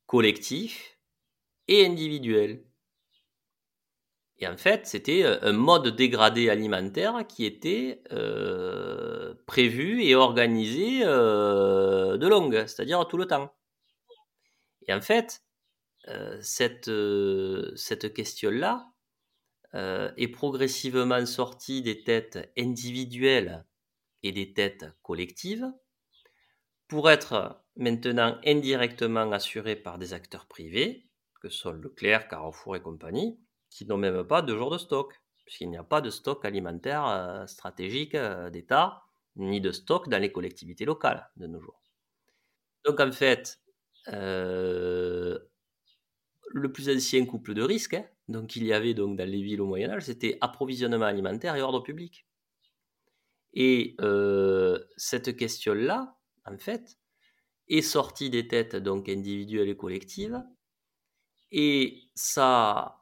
[0.07, 0.94] collectif
[1.69, 2.65] et individuel.
[4.39, 8.03] Et en fait, c'était un mode dégradé alimentaire qui était
[9.47, 13.55] prévu et organisé de longue, c'est-à-dire tout le temps.
[14.87, 15.45] Et en fait,
[16.09, 17.75] euh, cette, euh,
[18.15, 18.87] question-là
[19.75, 23.65] euh, est progressivement sortie des têtes individuelles
[24.23, 25.67] et des têtes collectives
[26.89, 31.09] pour être maintenant indirectement assurée par des acteurs privés,
[31.45, 35.69] que sont Leclerc, Carrefour et compagnie, qui n'ont même pas de jour de stock, puisqu'il
[35.69, 38.17] n'y a pas de stock alimentaire stratégique
[38.51, 39.03] d'État,
[39.37, 41.83] ni de stock dans les collectivités locales de nos jours.
[42.87, 43.61] Donc en fait,
[44.07, 45.39] le
[46.73, 48.07] plus ancien couple de risques, hein.
[48.29, 51.81] donc y avait donc dans les villes au Moyen Âge, c'était approvisionnement alimentaire et ordre
[51.81, 52.27] public.
[53.53, 56.99] Et euh, cette question-là, en fait,
[57.69, 60.43] est sortie des têtes donc individuelles et collectives,
[61.57, 62.99] et ça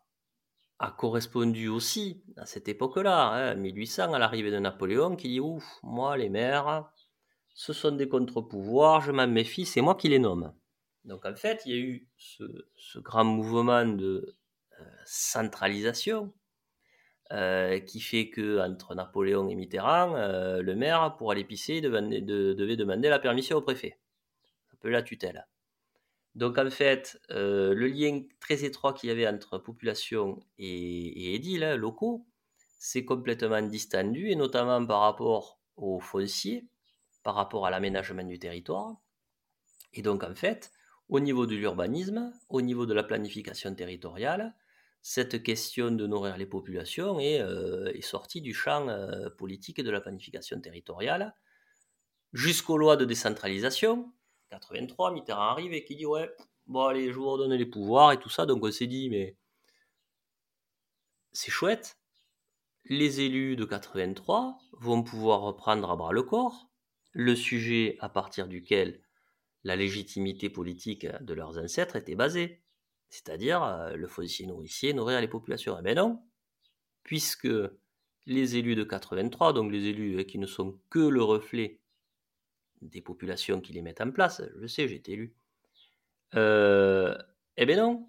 [0.78, 5.64] a correspondu aussi à cette époque-là, 1800, hein, à l'arrivée de Napoléon, qui dit ouf,
[5.82, 6.92] moi les maires,
[7.54, 10.52] ce sont des contre-pouvoirs, je m'en méfie, c'est moi qui les nomme.
[11.06, 14.36] Donc en fait, il y a eu ce, grand mouvement de
[14.78, 16.30] euh, centralisation
[17.32, 22.76] euh, qui fait que entre Napoléon et Mitterrand, euh, le maire, pour aller pisser, devait,
[22.76, 23.98] demander la permission au préfet.
[24.74, 25.46] Un peu la tutelle.
[26.34, 31.76] Donc en fait, le lien très étroit qu'il y avait entre population et, et hein,
[31.76, 32.26] locaux
[32.78, 36.66] s'est complètement distendu, et notamment par rapport aux fonciers,
[37.22, 38.96] par rapport à l'aménagement du territoire.
[39.92, 40.72] Et donc en fait,
[41.08, 44.54] au niveau de l'urbanisme, au niveau de la planification territoriale,
[45.02, 50.00] cette question de nourrir les populations est, euh, sortie du champ euh, politique de la
[50.00, 51.34] planification territoriale
[52.32, 54.12] jusqu'aux lois de décentralisation.
[54.52, 56.30] 83, Mitterrand arrive et qui dit ouais,
[56.66, 58.46] bon allez, je vous redonne les pouvoirs et tout ça.
[58.46, 59.36] Donc on s'est dit mais
[61.32, 61.98] c'est chouette.
[62.84, 66.68] Les élus de 83 vont pouvoir reprendre à bras le corps
[67.12, 69.00] le sujet à partir duquel
[69.64, 72.62] la légitimité politique de leurs ancêtres était basée,
[73.10, 75.76] c'est-à-dire euh, le foncier nourricier nourrir les populations.
[75.78, 76.22] Eh bien non,
[77.04, 77.48] puisque
[78.26, 81.81] les élus de 83, donc les élus euh, qui ne sont que le reflet
[82.82, 85.34] des populations qui les mettent en place, je sais, j'ai été élu,
[86.34, 87.14] euh,
[87.56, 88.08] eh bien non,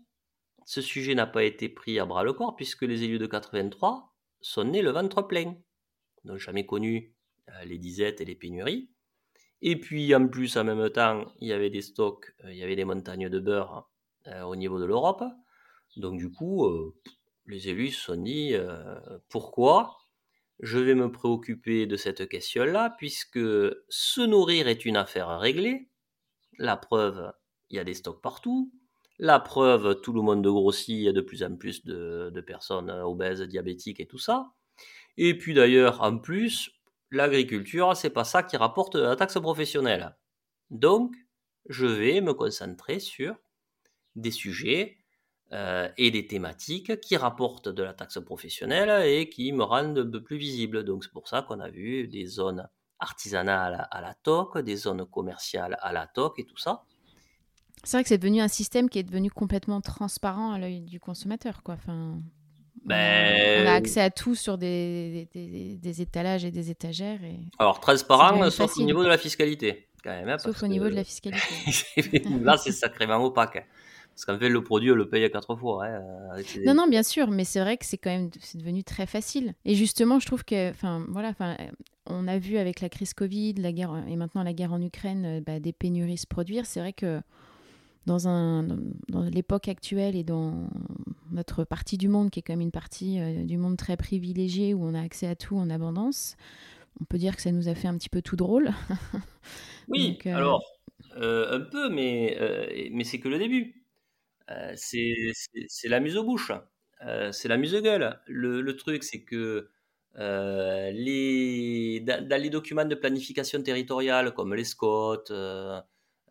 [0.65, 4.13] ce sujet n'a pas été pris à bras le corps puisque les élus de 83
[4.41, 5.55] sont nés le ventre plein.
[6.23, 7.13] N'ont jamais connu
[7.49, 8.89] euh, les disettes et les pénuries.
[9.62, 12.63] Et puis en plus, en même temps, il y avait des stocks, euh, il y
[12.63, 13.89] avait des montagnes de beurre
[14.45, 15.21] au niveau de l'Europe.
[15.97, 16.65] Donc du coup,
[17.45, 18.55] les élus se sont dit
[19.27, 19.97] pourquoi
[20.60, 23.39] je vais me préoccuper de cette question-là puisque
[23.89, 25.89] se nourrir est une affaire réglée.
[26.58, 27.34] La preuve,
[27.70, 28.72] il y a des stocks partout.
[29.20, 32.89] La preuve, tout le monde grossit, il y a de plus en plus de, personnes
[32.89, 34.52] obèses, diabétiques et tout ça.
[35.18, 36.72] Et puis d'ailleurs, en plus,
[37.12, 40.16] l'agriculture, c'est pas ça qui rapporte la taxe professionnelle.
[40.72, 41.16] Donc,
[41.70, 43.36] je vais me concentrer sur
[44.16, 44.98] des sujets
[45.54, 50.10] euh, et des thématiques qui rapportent de la taxe professionnelle et qui me rendent un
[50.10, 50.84] peu plus visible.
[50.84, 55.06] Donc, c'est pour ça qu'on a vu des zones artisanales à la TOC, des zones
[55.06, 56.86] commerciales à la TOC et tout ça.
[57.84, 61.00] C'est vrai que c'est devenu un système qui est devenu complètement transparent à l'œil du
[61.00, 61.62] consommateur.
[61.62, 61.76] Quoi.
[61.76, 62.18] Enfin,
[62.86, 63.63] ben...
[63.63, 67.24] on, a, accès à tout sur des, des, étalages et des étagères.
[67.24, 67.42] Et...
[67.60, 69.89] Alors, transparent, sauf au niveau de la fiscalité.
[70.04, 71.46] Quand même, hein, sauf au niveau de la fiscalité.
[72.42, 73.68] Là, c'est sacrément opaque.
[74.15, 75.86] Parce qu'en fait, le produit, on le paye à quatre fois.
[75.86, 76.02] Hein,
[76.65, 79.54] non, non, bien sûr, mais c'est vrai que c'est quand même c'est devenu très facile.
[79.65, 81.58] Et justement, je trouve que, enfin, voilà, enfin,
[82.06, 85.26] on a vu avec la crise Covid, la guerre et maintenant la guerre en Ukraine,
[85.26, 86.65] euh, bah, des pénuries se produire.
[86.65, 87.21] C'est vrai que
[88.06, 88.63] dans, un,
[89.10, 90.69] dans l'époque actuelle et dans
[91.32, 94.73] notre partie du monde, qui est quand même une partie euh, du monde très privilégiée,
[94.73, 96.36] où on a accès à tout en abondance,
[97.02, 98.71] on peut dire que ça nous a fait un petit peu tout drôle.
[99.88, 100.63] oui, euh, alors,
[101.17, 102.38] euh, un peu, mais,
[102.91, 103.83] mais c'est que le début.
[104.75, 105.32] C'est,
[105.67, 106.51] c'est, la mise aux bouches.
[107.32, 108.19] c'est la mise au gueule.
[108.27, 109.69] Le, le truc, c'est que
[110.15, 115.32] les, dans, les documents de planification territoriale, comme les SCOT,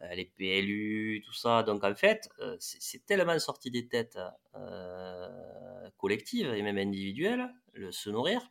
[0.02, 1.62] euh, les PLU, tout ça.
[1.62, 4.18] Donc en fait, euh, c'est tellement sorti des têtes
[4.54, 8.42] euh, collectives et même individuelles, le se nourrir,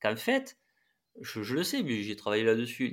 [0.00, 0.58] qu'en fait,
[1.20, 2.90] je, le sais, j'ai travaillé là-dessus,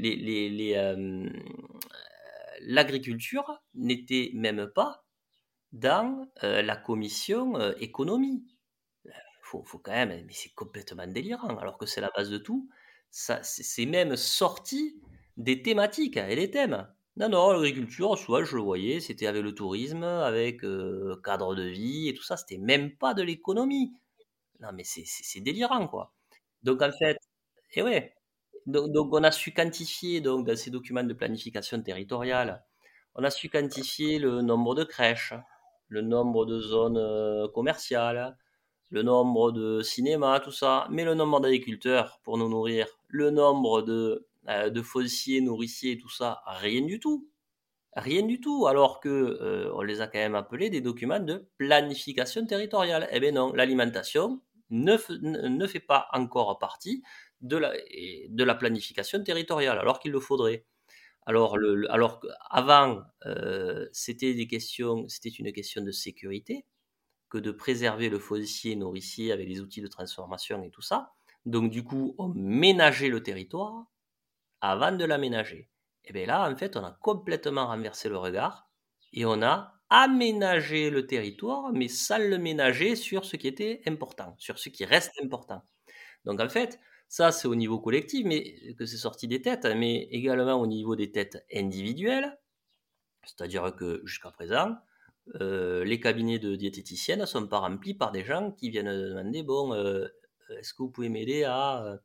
[2.62, 5.05] l'agriculture n'était même pas
[5.76, 8.46] dans la commission économie.
[9.42, 12.70] Faut, faut quand même, mais c'est complètement délirant, alors que c'est la base de tout.
[13.12, 15.00] C'est même sorti
[15.38, 16.88] des thématiques et des thèmes.
[17.18, 21.64] Non, non, l'agriculture, soit je le voyais, c'était avec le tourisme, avec euh, cadre de
[21.64, 23.94] vie et tout ça, c'était même pas de l'économie.
[24.60, 26.14] Non, mais c'est délirant, quoi.
[26.64, 27.18] Donc, en fait,
[27.74, 28.16] et ouais,
[28.66, 32.66] donc, on a su quantifier, donc, dans ces documents de planification territoriale,
[33.16, 35.34] on a su quantifier le nombre de crèches,
[35.88, 38.38] le nombre de zones euh, commerciales,
[38.90, 43.82] le nombre de cinémas, tout ça, mais le nombre d'agriculteurs pour nous nourrir, le nombre
[43.82, 47.28] de euh, de nourriciers, tout ça, rien du tout.
[47.96, 51.48] Rien du tout, alors que euh, on les a quand même appelés des documents de
[51.58, 53.08] planification territoriale.
[53.12, 54.98] Eh bien non, l'alimentation ne,
[55.48, 57.04] ne, fait pas encore partie
[57.40, 57.74] de la,
[58.30, 60.66] de la planification territoriale, alors qu'il le faudrait.
[61.26, 61.58] Alors,
[61.90, 66.66] alors avant, euh, c'était des questions, c'était une question de sécurité,
[67.30, 71.14] que de préserver le foncier nourricier avec les outils de transformation et tout ça.
[71.46, 73.86] Donc du coup, on ménageait le territoire
[74.62, 75.70] avant de l'aménager.
[76.06, 78.70] Et bien là, en fait, on a complètement renversé le regard
[79.14, 84.36] et on a aménagé le territoire, mais sans le ménager sur ce qui était important,
[84.40, 85.64] sur ce qui reste important.
[86.26, 90.04] Donc en fait, ça c'est au niveau collectif, mais que c'est sorti des têtes, mais
[90.12, 92.38] également au niveau des têtes individuelles.
[93.24, 94.78] C'est-à-dire que jusqu'à présent,
[95.42, 99.44] euh, les cabinets de diététiciennes ne sont pas remplis par des gens qui viennent demander
[99.44, 100.08] bon, euh,
[100.50, 101.98] est-ce que vous pouvez m'aider à euh,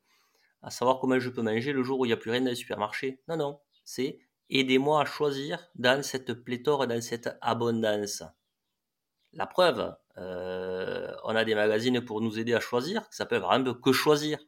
[0.70, 2.54] savoir comment je peux manger le jour où il n'y a plus rien dans le
[2.54, 3.20] supermarché?
[3.28, 8.22] Non, non, c'est aidez-moi à choisir dans cette pléthore, dans cette abondance.
[9.32, 13.74] La preuve, euh, on a des magazines pour nous aider à choisir, qui s'appellent vraiment
[13.74, 14.38] Que choisir.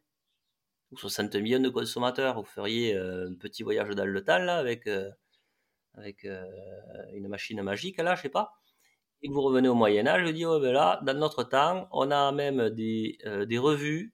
[0.96, 5.10] 60 millions de consommateurs, vous feriez euh, un petit voyage dans le temps avec, euh,
[5.94, 6.24] avec
[7.12, 8.52] une machine magique, là, je sais pas.
[9.22, 12.32] Et vous revenez au Moyen-Âge, je dis, oh, ben là, dans notre temps, on a
[12.32, 14.12] même des, des revues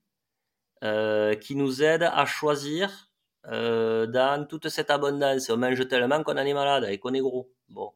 [0.85, 3.11] euh, qui nous aide à choisir
[3.47, 5.51] euh, dans toute cette abondance.
[5.51, 7.51] On mange tellement qu'on en est malade et qu'on est gros.
[7.69, 7.93] Bon,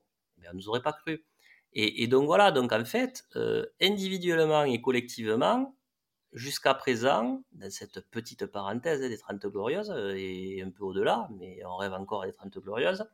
[0.50, 1.24] on nous aurait pas cru.
[1.74, 5.74] Et, donc voilà, donc en fait, euh, individuellement et collectivement,
[6.32, 11.76] jusqu'à présent, dans cette petite parenthèse des 30 glorieuses, et un peu au-delà, mais on
[11.76, 13.04] rêve encore des 30 glorieuses,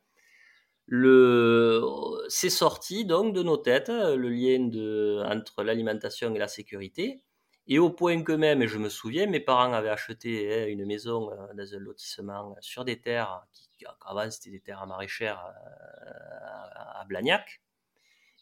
[0.87, 1.83] le...
[2.29, 5.23] c'est sorti donc de nos têtes le lien de...
[5.27, 7.23] entre l'alimentation et la sécurité,
[7.71, 11.31] et au point que même, je me souviens, mes parents avaient acheté hein, une maison
[11.31, 17.05] euh, dans un lotissement sur des terres, qui, avant c'était des terres maraîchères euh, à
[17.07, 17.61] Blagnac.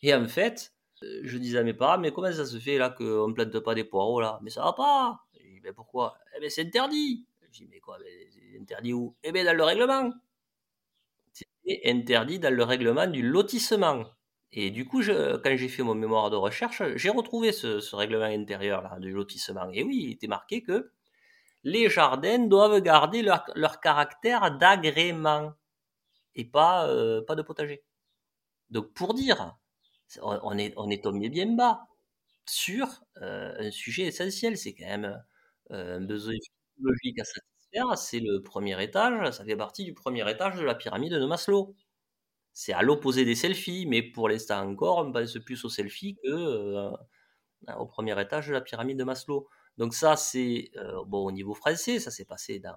[0.03, 3.29] Et en fait, je disais à mes parents, mais comment ça se fait là qu'on
[3.29, 4.39] ne plante pas des poireaux là?
[4.43, 5.21] Mais ça va pas.
[5.35, 6.19] Je dis, mais pourquoi?
[6.37, 7.27] Eh bien, c'est interdit.
[7.43, 9.15] Je dis, mais quoi C'est interdit où?
[9.23, 10.13] Eh bien, dans le règlement.
[11.33, 14.05] C'est interdit dans le règlement du lotissement.
[14.53, 18.83] Et du coup, quand j'ai fait mon mémoire de recherche, j'ai retrouvé ce, règlement intérieur
[18.83, 19.69] là, du lotissement.
[19.73, 20.93] Et oui, il était marqué que
[21.65, 25.53] les jardins doivent garder leur, leur caractère d'agrément
[26.37, 27.83] et pas, euh, pas de potager.
[28.71, 29.57] Donc pour dire,
[30.23, 31.87] on est, on est tombé bien bas
[32.49, 32.87] sur
[33.23, 35.23] euh, un sujet essentiel, c'est quand même
[35.73, 36.35] euh, un besoin
[36.75, 40.75] physiologique à satisfaire, c'est le premier étage, ça fait partie du premier étage de la
[40.75, 41.75] pyramide de Maslow.
[42.53, 46.91] C'est à l'opposé des selfies, mais pour l'instant encore, on pense plus aux selfies que
[47.79, 49.49] au premier étage de la pyramide de Maslow.
[49.79, 50.71] Donc ça, c'est
[51.07, 52.77] bon au niveau français, ça s'est passé dans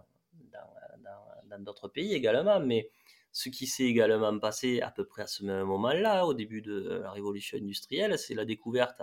[1.49, 2.89] dans d'autres pays également, mais
[3.31, 7.01] ce qui s'est également passé à peu près à ce même moment-là, au début de
[7.03, 9.01] la révolution industrielle, c'est la découverte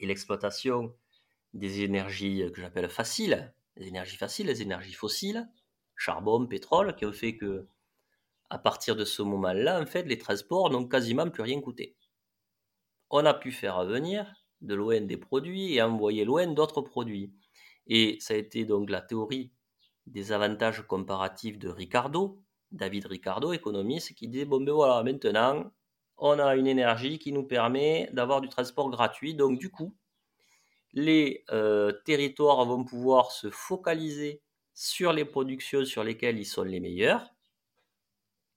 [0.00, 0.94] et l'exploitation
[1.54, 5.48] des énergies que j'appelle faciles, les énergies faciles, les énergies fossiles,
[5.96, 7.68] charbon, pétrole, qui ont fait que,
[8.50, 11.96] à partir de ce moment-là, en fait, les transports n'ont quasiment plus rien coûté.
[13.10, 17.32] On a pu faire venir de loin des produits et envoyer loin d'autres produits.
[17.86, 19.52] Et ça a été donc la théorie
[20.06, 22.41] des avantages comparatifs de Ricardo,
[22.72, 25.70] David Ricardo, économiste, qui dit, bon ben voilà, maintenant,
[26.16, 29.34] on a une énergie qui nous permet d'avoir du transport gratuit.
[29.34, 29.94] Donc du coup,
[30.92, 34.42] les euh, territoires vont pouvoir se focaliser
[34.74, 37.34] sur les productions sur lesquelles ils sont les meilleurs.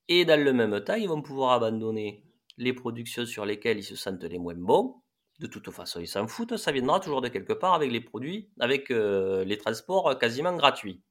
[0.07, 2.23] Et dans le même temps, ils vont pouvoir abandonner
[2.57, 5.01] les productions sur lesquelles ils se sentent les moins bons.
[5.39, 8.49] De toute façon, ils s'en foutent, ça viendra toujours de quelque part avec les produits,
[8.59, 11.01] avec euh, les transports quasiment gratuits.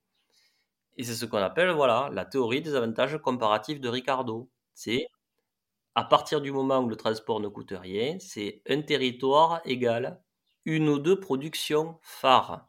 [0.97, 4.51] Et c'est ce qu'on appelle voilà, la théorie des avantages comparatifs de Ricardo.
[4.75, 5.07] C'est
[5.97, 10.23] à partir du moment où le transport ne coûte rien, c'est un territoire égal
[10.67, 12.69] une ou deux productions phares.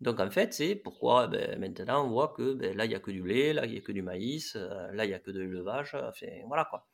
[0.00, 3.00] Donc en fait, c'est pourquoi ben, maintenant on voit que ben, là il n'y a
[3.00, 5.18] que du lait, là il n'y a que du maïs, euh, là il n'y a
[5.18, 6.86] que de l'élevage, enfin voilà quoi.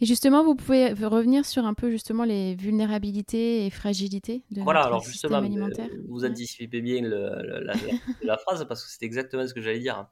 [0.00, 4.80] Et justement, vous pouvez revenir sur un peu justement les vulnérabilités et fragilités de voilà,
[4.80, 5.88] notre alors justement, alimentaire.
[6.08, 10.06] Vous anticipez bien la, phrase parce que c'est exactement ce que j'allais dire.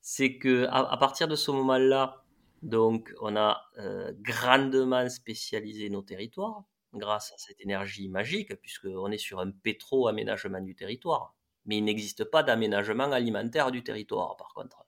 [0.00, 2.24] C'est que à, partir de ce moment-là,
[2.62, 6.64] donc on a euh, grandement spécialisé nos territoires
[6.94, 11.34] grâce à cette énergie magique, puisqu'on est sur un pétro-aménagement du territoire.
[11.66, 14.84] Mais il n'existe pas d'aménagement alimentaire du territoire, par contre.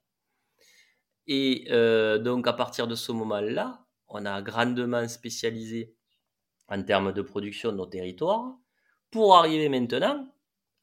[1.27, 5.95] Et euh, donc à partir de ce moment-là, on a grandement spécialisé
[6.69, 8.55] en termes de production de nos territoires
[9.11, 10.27] pour arriver maintenant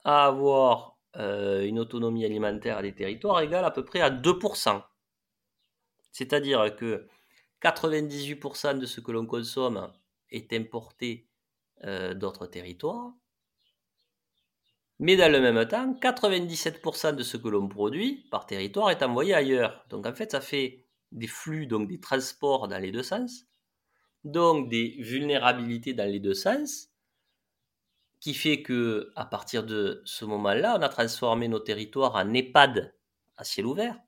[0.04, 4.82] à avoir euh, une autonomie alimentaire des territoires égale à peu près à 2%.
[6.12, 7.06] C'est-à-dire que
[7.62, 9.92] 98% de ce que l'on consomme
[10.30, 11.28] est importé
[11.84, 13.12] euh, d'autres territoires,
[14.98, 19.34] mais dans le même temps, 97% de ce que l'on produit par territoire est envoyé
[19.34, 19.84] ailleurs.
[19.90, 20.83] Donc en fait, ça fait
[21.14, 23.46] des flux, donc des transports dans les deux sens,
[24.24, 26.90] donc des vulnérabilités dans les deux sens,
[28.20, 32.94] qui fait que à partir de ce moment-là, on a transformé nos territoires en EHPAD
[33.36, 33.98] à ciel ouvert,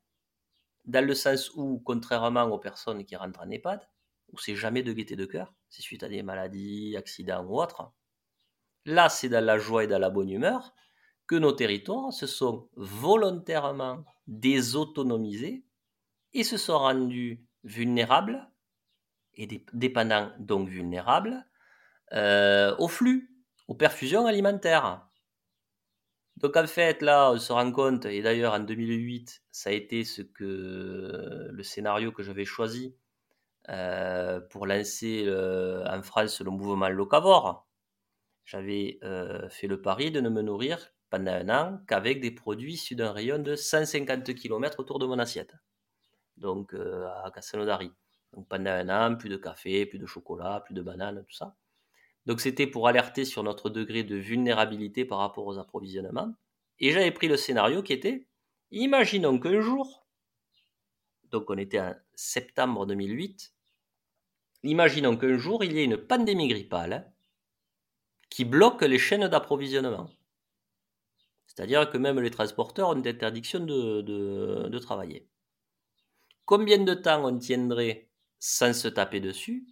[0.85, 3.87] dans le sens où, contrairement aux personnes qui rentrent en EHPAD,
[4.31, 7.91] où c'est jamais de gaieté de cœur, c'est suite à des maladies, accidents ou autres,
[8.85, 10.73] là c'est dans la joie et dans la bonne humeur
[11.27, 15.66] que nos territoires se sont volontairement désautonomisés
[16.37, 18.47] ils se sont rendus vulnérables,
[19.35, 21.45] et dépendants donc vulnérables,
[22.13, 23.29] euh, au flux,
[23.67, 25.07] aux perfusions alimentaires.
[26.37, 30.03] Donc en fait, là, on se rend compte, et d'ailleurs en 2008, ça a été
[30.05, 32.95] ce que le scénario que j'avais choisi
[33.69, 35.27] euh, pour lancer
[35.85, 37.67] en France le mouvement locavore.
[38.47, 42.73] J'avais euh, fait le pari de ne me nourrir pendant un an qu'avec des produits
[42.75, 45.53] issus d'un rayon de 150 km autour de mon assiette
[46.37, 47.91] donc euh, à Castelnaudary.
[48.33, 51.55] Donc pendant un an, plus de café, plus de chocolat, plus de bananes, tout ça.
[52.25, 56.33] Donc c'était pour alerter sur notre degré de vulnérabilité par rapport aux approvisionnements.
[56.79, 58.27] Et j'avais pris le scénario qui était,
[58.71, 60.05] imaginons qu'un jour,
[61.31, 63.53] donc on était en septembre 2008,
[64.63, 67.11] imaginons qu'un jour il y ait une pandémie grippale
[68.29, 70.09] qui bloque les chaînes d'approvisionnement.
[71.47, 75.27] C'est-à-dire que même les transporteurs ont une interdiction de travailler.
[76.47, 78.07] Combien de temps on tiendrait
[78.39, 79.67] sans se taper dessus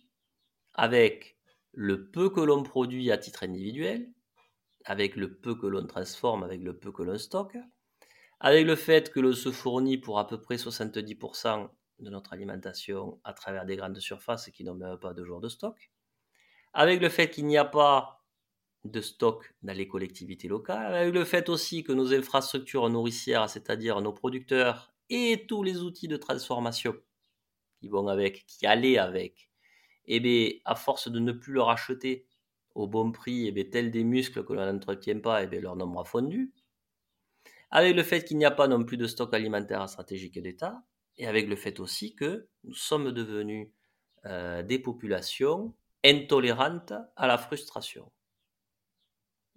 [0.73, 1.37] avec
[1.71, 4.11] le peu que l'on produit à titre individuel,
[4.83, 7.55] avec le peu que l'on transforme, avec le peu que l'on stocke,
[8.41, 11.69] avec le fait que l'on se fournit pour à peu près 70%
[11.99, 15.47] de notre alimentation à travers des grandes surfaces qui n'ont même pas de jours de
[15.47, 15.93] stock,
[16.73, 18.25] avec le fait qu'il n'y a pas
[18.83, 24.01] de stock dans les collectivités locales, avec le fait aussi que nos infrastructures nourricières, c'est-à-dire
[24.01, 26.95] nos producteurs et tous les outils de transformation
[27.79, 29.49] qui vont avec, qui allaient avec,
[30.07, 32.27] et eh bien, à force de ne plus leur acheter
[32.75, 35.47] au bon prix, et eh bien, tels des muscles que l'on n'entretient pas, et eh
[35.47, 36.53] bien, leur nombre a fondu.
[37.71, 40.83] Avec le fait qu'il n'y a pas non plus de stock alimentaire stratégique d'État,
[41.17, 43.69] et avec le fait aussi que nous sommes devenus
[44.25, 48.11] euh, des populations intolérantes à la frustration.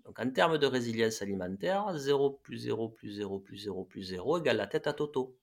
[0.08, 4.38] Donc en termes de résilience alimentaire, 0 plus 0 plus 0 plus 0 plus 0
[4.38, 5.36] égale la tête à Toto.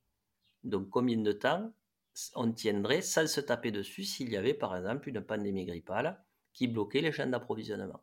[0.64, 1.72] Donc combien de temps
[2.34, 6.20] on tiendrait sans se taper dessus s'il y avait par exemple une pandémie grippale
[6.52, 8.02] qui bloquait les chaînes d'approvisionnement?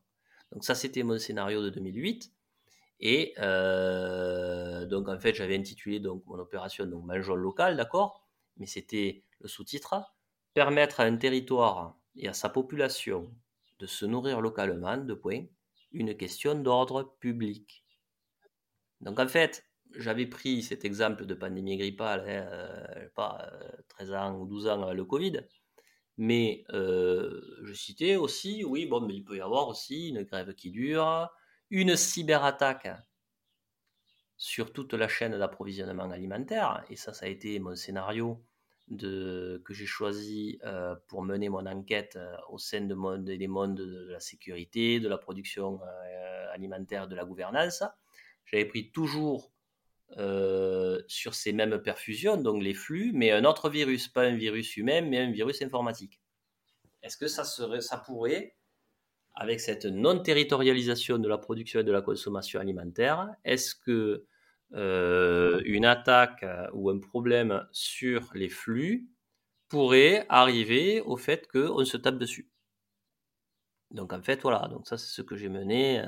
[0.53, 2.33] Donc ça c'était mon scénario de 2008.
[3.01, 8.25] Et euh, donc en fait j'avais intitulé donc mon opération donc mangeons local, d'accord,
[8.57, 9.97] mais c'était le sous-titre
[10.55, 13.35] permettre à un territoire et à sa population
[13.81, 15.47] de se nourrir localement, de point,
[15.93, 17.85] une question d'ordre public.
[19.01, 19.65] Donc en fait,
[19.97, 23.51] j'avais pris cet exemple de pandémie grippale, hein, euh, pas
[23.89, 25.41] 13 euh, ans ou 12 ans avec le Covid,
[26.17, 30.55] mais euh, je citais aussi, oui, bon, mais il peut y avoir aussi une grève
[30.55, 31.29] qui dure,
[31.71, 32.89] une cyberattaque
[34.37, 38.45] sur toute la chaîne d'approvisionnement alimentaire, et ça, ça a été mon scénario
[38.91, 40.59] que j'ai choisi
[41.09, 42.19] pour mener mon enquête
[42.49, 45.81] au sein de des mondes de la sécurité, de la production
[46.53, 47.83] alimentaire, de la gouvernance.
[48.45, 49.53] J'avais pris toujours
[50.19, 54.77] euh, sur ces mêmes perfusions, donc les flux, mais un autre virus, pas un virus
[54.77, 56.21] humain, mais un virus informatique.
[57.03, 58.55] Est-ce que ça, serait, ça pourrait,
[59.35, 64.27] avec cette non-territorialisation de la production et de la consommation alimentaire, est-ce que euh,
[64.75, 69.09] une attaque ou un problème sur les flux
[69.69, 72.51] pourrait arriver au fait qu'on se tape dessus
[73.91, 76.01] Donc en fait, voilà, donc ça c'est ce que j'ai mené.
[76.01, 76.07] Euh,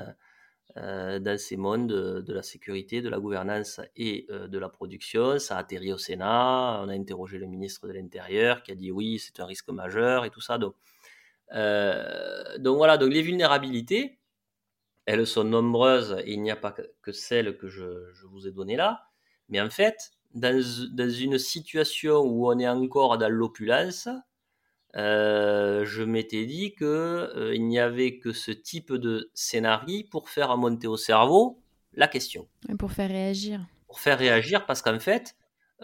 [0.77, 5.39] euh, dans ces mondes de, la sécurité, de la gouvernance et euh, de la production.
[5.39, 8.91] Ça a atterri au Sénat, on a interrogé le ministre de l'Intérieur qui a dit
[8.91, 10.57] oui, c'est un risque majeur et tout ça.
[10.57, 10.75] Donc,
[11.53, 14.19] euh, donc voilà, donc les vulnérabilités,
[15.05, 18.51] elles sont nombreuses et il n'y a pas que celles que je, je, vous ai
[18.51, 19.07] données là.
[19.49, 24.09] Mais en fait, dans, dans une situation où on est encore dans l'opulence,
[24.95, 30.29] euh, je m'étais dit que euh, il n'y avait que ce type de scénario pour
[30.29, 31.61] faire monter au cerveau
[31.93, 32.47] la question.
[32.69, 33.65] Et pour faire réagir.
[33.87, 35.35] Pour faire réagir, parce qu'en fait,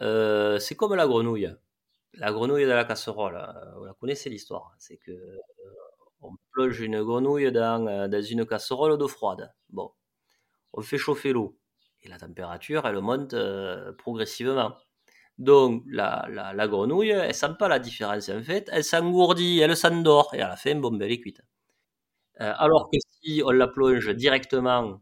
[0.01, 1.53] euh, c'est comme la grenouille.
[2.13, 3.37] La grenouille de la casserole,
[3.77, 4.73] vous la connaissez l'histoire.
[4.77, 5.11] C'est que
[6.21, 9.53] on plonge une grenouille dans, dans une casserole d'eau froide.
[9.69, 9.91] Bon,
[10.73, 11.57] on fait chauffer l'eau
[12.03, 13.35] et la température, elle monte
[13.97, 14.75] progressivement.
[15.37, 18.69] Donc, la, la, grenouille, elle sent pas la différence en fait.
[18.71, 21.41] Elle s'engourdit, elle s'endort, et à la fin, bon, ben, elle est cuite.
[22.41, 25.01] Euh, alors que si on la plonge directement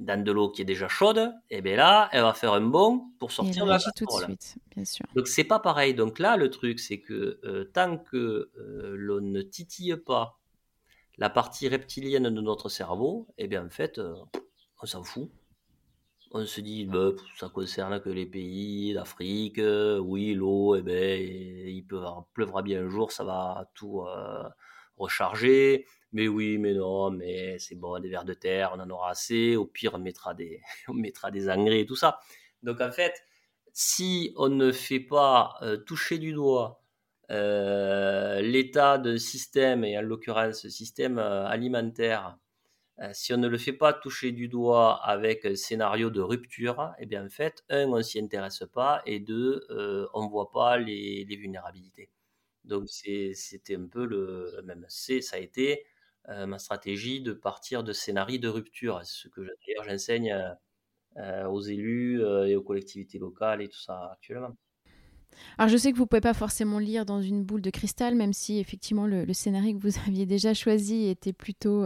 [0.00, 2.60] dans de l'eau qui est déjà chaude, et eh bien là, elle va faire un
[2.60, 5.06] bond pour sortir de la tout de suite, bien sûr.
[5.14, 5.94] Donc c'est pas pareil.
[5.94, 10.40] Donc là, le truc, c'est que euh, tant que euh, l'on ne titille pas
[11.18, 14.00] la partie reptilienne de notre cerveau, et eh bien en fait,
[14.82, 15.30] on s'en fout
[16.32, 21.20] on se dit, bah, ça concerne que les pays d'Afrique, euh, oui, l'eau, eh ben,
[21.20, 24.48] il pleuvra bien un jour, ça va tout euh,
[25.00, 29.10] recharger, mais oui, mais non, mais c'est bon, des vers de terre, on en aura
[29.10, 32.20] assez, au pire, on mettra des, on mettra des engrais et tout ça.
[32.62, 33.14] Donc en fait,
[33.72, 36.76] si on ne fait pas euh, toucher du doigt
[37.28, 42.36] l'état d'un système, et en l'occurrence, système alimentaire,
[43.00, 46.92] euh, si on ne le fait pas toucher du doigt avec un scénario de rupture,
[46.98, 50.50] eh bien en fait, un, on s'y intéresse pas, et deux, euh, on ne voit
[50.50, 52.10] pas les, vulnérabilités.
[52.70, 55.84] Donc c'était un peu le même, c'est ça a été
[56.28, 59.00] euh, ma stratégie de partir de scénario de rupture.
[59.04, 60.34] C'est ce que d'ailleurs j'enseigne
[61.48, 64.56] aux élus et aux collectivités locales et tout ça actuellement.
[65.58, 68.32] Alors je sais que vous pouvez pas forcément lire dans une boule de cristal, même
[68.32, 71.84] si effectivement le, le scénario que vous aviez déjà choisi était plutôt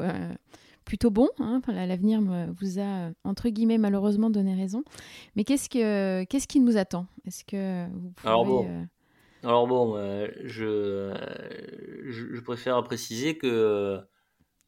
[0.84, 1.28] plutôt bon.
[1.38, 1.60] Hein.
[1.68, 4.84] L'avenir vous a, entre guillemets, malheureusement donné raison.
[5.36, 7.06] Mais qu'est-ce, que, qu'est-ce qui nous attend?
[7.26, 8.84] Est-ce que vous pouvez, Alors bon, euh,
[9.44, 11.12] Alors bon euh, je,
[12.06, 14.00] je, préfère préciser que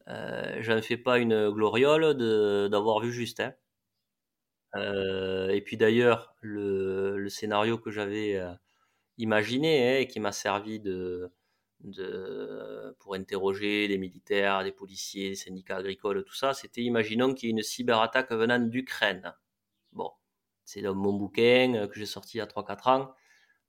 [0.07, 2.15] euh, je ne fais pas une gloriole
[2.69, 3.39] d'avoir vu juste.
[3.39, 3.53] Hein.
[5.49, 8.39] et puis d'ailleurs, le, scénario que j'avais
[9.17, 11.31] imaginé hein, et qui m'a servi de,
[12.99, 17.51] pour interroger les militaires, les policiers, les syndicats agricoles, tout ça, c'était imaginons qu'il y
[17.51, 19.33] ait une cyberattaque venant d'Ukraine.
[19.91, 20.11] Bon,
[20.65, 23.15] c'est dans mon bouquin euh, que j'ai sorti il y a 3-4 ans.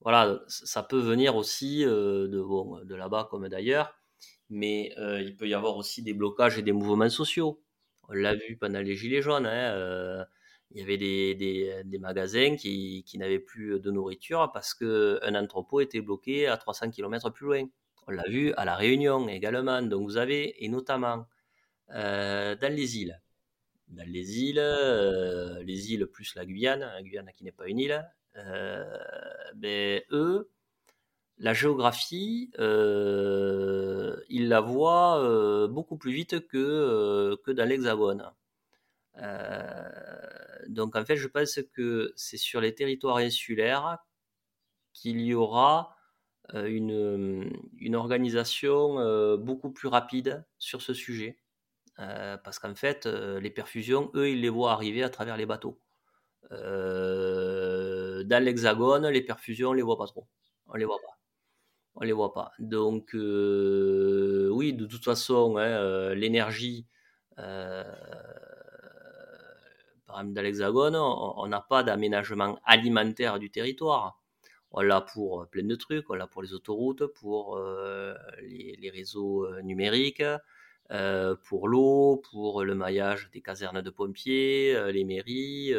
[0.00, 3.98] Voilà, ça peut venir aussi euh, de, là-bas comme d'ailleurs.
[4.48, 7.62] mais il peut y avoir aussi des blocages et des mouvements sociaux.
[8.08, 9.46] On l'a vu pendant les Gilets jaunes.
[9.46, 10.24] Hein,
[10.70, 16.00] il y avait des, magasins qui, qui n'avaient plus de nourriture parce qu'un entrepôt était
[16.00, 17.64] bloqué à 300 km plus loin.
[18.06, 19.82] On l'a vu à La Réunion également.
[19.82, 21.26] Donc vous avez, et notamment
[21.88, 23.20] dans les îles,
[23.88, 28.08] dans les îles, les îles plus la Guyane, la Guyane qui n'est pas une île,
[29.54, 30.50] ben, eux,
[31.38, 32.50] la géographie,
[34.28, 38.30] ils la voient beaucoup plus vite que, que dans l'Hexagone.
[40.68, 43.98] donc en fait, je pense que c'est sur les territoires insulaires
[44.92, 45.96] qu'il y aura
[46.54, 51.38] une, une organisation beaucoup plus rapide sur ce sujet.
[51.96, 55.80] parce qu'en fait, les perfusions, eux, ils les voient arriver à travers les bateaux.
[58.28, 60.26] Dans l'hexagone, les perfusions, on les voit pas trop.
[60.68, 61.18] On les voit pas.
[61.96, 62.52] On les voit pas.
[62.58, 66.86] Donc, oui, de toute façon, hein, l'énergie,
[67.36, 67.86] par
[70.20, 74.20] exemple, dans l'hexagone, on n'a pas d'aménagement alimentaire du territoire.
[74.70, 77.58] On l'a pour plein de trucs, on l'a pour les autoroutes, pour
[78.42, 80.22] les, réseaux numériques,
[81.48, 85.72] pour l'eau, pour le maillage des casernes de pompiers, les mairies,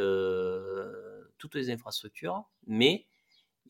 [1.40, 3.08] toutes les infrastructures, mais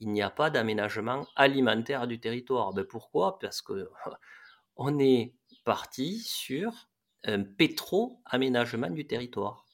[0.02, 2.74] il n'y a pas d'aménagement alimentaire du territoire.
[2.74, 3.40] Ben pourquoi?
[3.40, 3.90] Parce que
[4.76, 6.90] on est parti sur
[7.24, 9.66] un pétro-aménagement du territoire.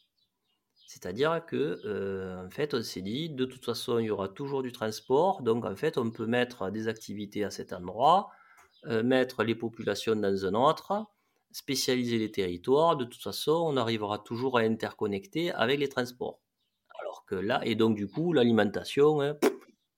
[0.88, 4.64] C'est-à-dire que, euh, en fait, on s'est dit, de toute façon, il y aura toujours
[4.64, 8.30] du transport, donc en fait, on peut mettre des activités à cet endroit,
[8.86, 11.06] euh, mettre les populations dans un autre,
[11.52, 16.40] spécialiser les territoires, de toute façon, on arrivera toujours à interconnecter avec les transports.
[17.32, 19.38] Là, et donc du coup, l'alimentation, hein,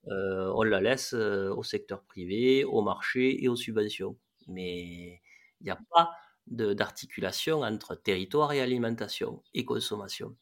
[0.07, 4.17] euh, on la laisse au secteur privé, au marché et aux subventions.
[4.47, 5.21] Mais
[5.59, 6.11] il n'y a pas
[6.47, 10.35] d'articulation entre territoire et alimentation et consommation.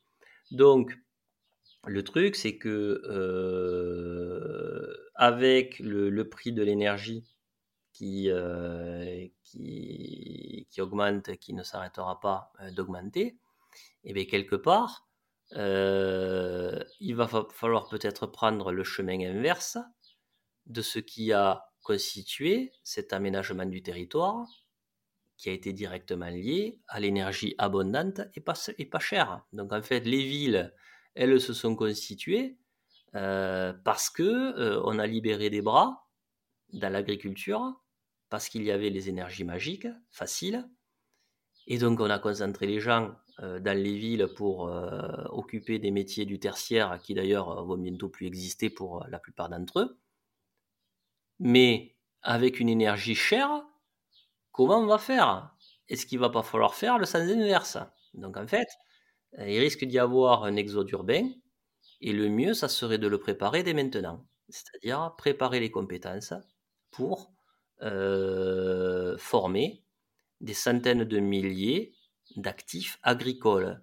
[0.52, 0.98] Donc,
[1.88, 7.24] le truc, c'est que euh, avec le, prix de l'énergie
[7.94, 13.38] qui, euh, qui, augmente, qui ne s'arrêtera pas euh, d'augmenter,
[14.04, 15.08] et eh bien quelque part,
[15.52, 19.78] il va falloir peut-être prendre le chemin inverse
[20.66, 24.48] de ce qui a constitué cet aménagement du territoire,
[25.38, 29.46] qui a été directement lié à l'énergie abondante et pas, et pas chère.
[29.54, 30.74] Donc en fait, les villes,
[31.14, 32.58] elles se sont constituées
[33.16, 36.08] euh, parce que euh, on a libéré des bras
[36.74, 37.82] dans l'agriculture,
[38.30, 40.68] parce qu'il y avait les énergies magiques, faciles,
[41.68, 44.72] et donc on a concentré les gens euh, dans les villes pour
[45.30, 49.80] occuper des métiers du tertiaire qui d'ailleurs vont bientôt plus exister pour la plupart d'entre
[49.80, 50.00] eux,
[51.40, 53.66] mais avec une énergie chère
[54.56, 55.54] comment on va faire?
[55.90, 57.78] Est-ce qu'il va pas falloir faire le sens inverse?
[58.14, 58.68] Donc en fait,
[59.40, 61.30] euh, il risque d'y avoir un exode urbain,
[62.02, 64.26] et le mieux, ça serait de le préparer dès maintenant.
[64.50, 66.34] C'est-à-dire préparer les compétences
[66.92, 67.34] pour
[67.82, 69.84] euh, former
[70.42, 71.95] des centaines de milliers
[72.38, 73.82] d'actifs agricoles.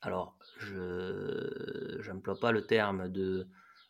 [0.00, 3.48] Alors, je n'emploie pas le terme de,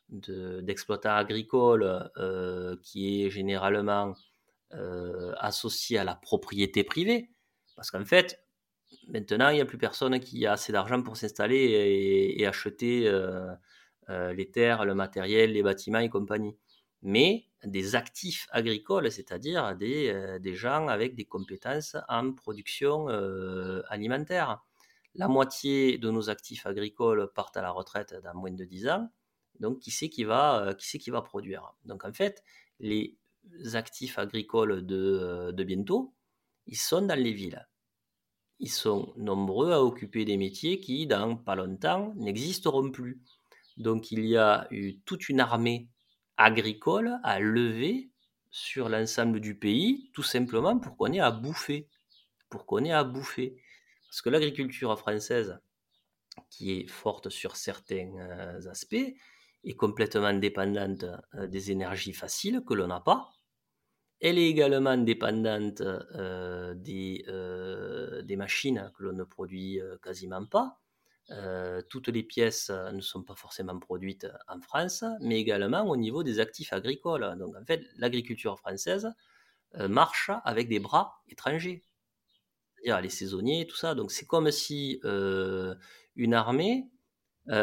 [0.08, 4.14] d'exploitant agricole euh, qui est généralement
[4.72, 7.30] euh, associé à la propriété privée.
[7.74, 8.42] Parce qu'en fait,
[9.08, 13.52] maintenant, il n'y a plus personne qui a assez d'argent pour s'installer et, acheter euh,
[14.08, 16.56] les terres, le matériel, les bâtiments et compagnie.
[17.02, 23.08] Mais des actifs agricoles, c'est-à-dire des, des, gens avec des compétences en production
[23.88, 24.62] alimentaire.
[25.14, 29.10] La moitié de nos actifs agricoles partent à la retraite dans moins de 10 ans.
[29.60, 31.74] Donc, qui c'est qui va, qui c'est qui va produire?
[31.84, 32.42] Donc, en fait,
[32.80, 33.16] les
[33.72, 36.14] actifs agricoles de, de bientôt,
[36.66, 37.66] ils sont dans les villes.
[38.58, 43.22] Ils sont nombreux à occuper des métiers qui, dans pas longtemps, n'existeront plus.
[43.76, 45.88] Donc il y a eu toute une armée
[46.36, 48.10] agricole à lever
[48.50, 51.88] sur l'ensemble du pays, tout simplement pour qu'on ait à bouffer.
[52.48, 53.60] Pour qu'on ait à bouffer.
[54.08, 55.58] Parce que l'agriculture française,
[56.50, 59.14] qui est forte sur certains euh, aspects,
[59.64, 63.30] est complètement dépendante euh, des énergies faciles que l'on n'a pas.
[64.20, 70.80] Elle est également dépendante euh, des, machines que l'on ne produit quasiment pas.
[71.88, 76.40] Toutes les pièces ne sont pas forcément produites en France, mais également au niveau des
[76.40, 77.36] actifs agricoles.
[77.38, 79.12] Donc en fait, l'agriculture française
[79.74, 81.84] marche avec des bras étrangers,
[82.76, 83.94] c'est-à-dire les saisonniers, tout ça.
[83.94, 86.90] Donc c'est comme si une armée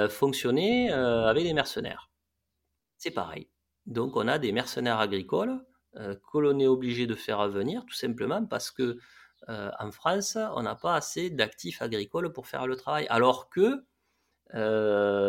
[0.09, 2.11] fonctionnait avec des mercenaires.
[2.97, 3.49] C'est pareil.
[3.85, 8.45] Donc on a des mercenaires agricoles que l'on est obligé de faire venir, tout simplement
[8.45, 8.97] parce que
[9.47, 13.07] en France, on n'a pas assez d'actifs agricoles pour faire le travail.
[13.09, 13.83] Alors que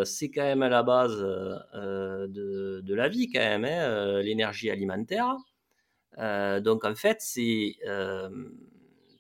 [0.04, 5.36] c'est quand même à la base de, la vie, quand même, hein, l'énergie alimentaire.
[6.18, 7.76] donc en fait, c'est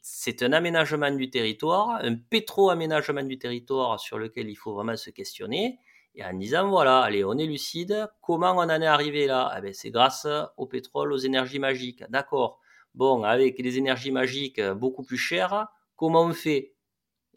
[0.06, 5.08] c'est un aménagement du territoire, un pétro-aménagement du territoire sur lequel il faut vraiment se
[5.08, 5.78] questionner.
[6.14, 9.54] Et en disant, voilà, allez, on est lucide, comment on en est arrivé là?
[9.56, 10.26] Eh ben, C'est grâce
[10.58, 12.04] au pétrole, aux énergies magiques.
[12.10, 12.60] D'accord.
[12.94, 16.74] Bon, avec les énergies magiques beaucoup plus chères, comment on fait?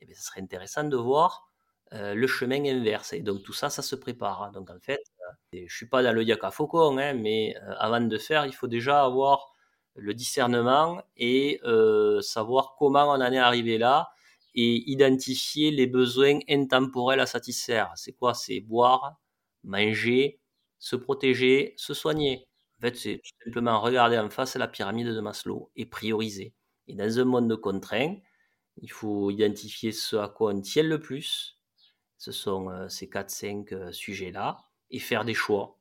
[0.02, 1.50] Eh bien, Ce serait intéressant de voir
[1.94, 3.14] euh, le chemin inverse.
[3.14, 4.52] Et donc tout ça, ça se prépare.
[4.52, 5.02] Donc en fait,
[5.56, 8.46] euh, je suis pas dans le yak à faucon, hein, mais euh, avant de faire,
[8.46, 9.54] il faut déjà avoir
[9.96, 14.10] le discernement et euh, savoir comment on en est arrivé là
[14.56, 17.92] et identifier les besoins intemporels à satisfaire.
[17.96, 18.34] C'est quoi?
[18.34, 19.18] C'est boire,
[19.64, 20.40] manger,
[20.80, 22.48] se protéger, se soigner.
[22.80, 26.54] En fait, c'est tout simplement regarder en face la pyramide de Maslow et prioriser.
[26.88, 28.20] Et dans un monde de contraintes,
[28.82, 31.60] il faut identifier ce à quoi on tient le plus.
[32.18, 34.58] Ce sont euh, ces 4-5 euh, sujets-là
[34.92, 35.80] et faire des choix.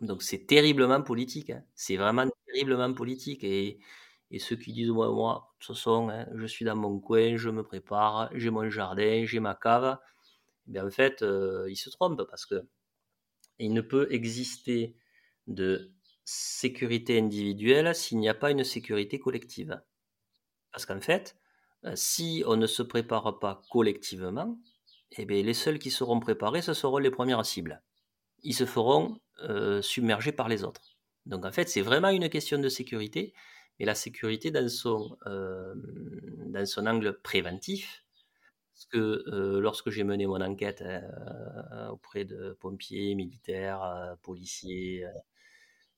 [0.00, 1.50] Donc c'est terriblement politique.
[1.50, 1.64] Hein.
[1.74, 3.44] C'est vraiment terriblement politique.
[3.44, 3.80] Et,
[4.30, 7.50] et ceux qui disent, moi, moi, ce sont, hein, je suis dans mon coin, je
[7.50, 9.98] me prépare, j'ai mon jardin, j'ai ma cave,
[10.68, 12.64] eh bien, en fait, euh, ils se trompent parce que
[13.58, 14.96] il ne peut exister
[15.46, 15.92] de
[16.30, 19.80] sécurité individuelle s'il n'y a pas une sécurité collective.
[20.70, 21.36] Parce qu'en fait,
[21.84, 24.56] euh, si on ne se prépare pas collectivement,
[25.18, 27.82] eh bien, les seuls qui seront préparés, ce seront les premières cibles.
[28.44, 30.96] Ils se feront euh, submergés par les autres.
[31.26, 33.34] Donc en fait, c'est vraiment une question de sécurité,
[33.78, 35.74] mais la sécurité dans son, euh,
[36.46, 38.04] dans son angle préventif.
[38.72, 40.82] Parce que lorsque j'ai mené mon enquête
[41.90, 45.04] auprès de pompiers, militaires, policiers,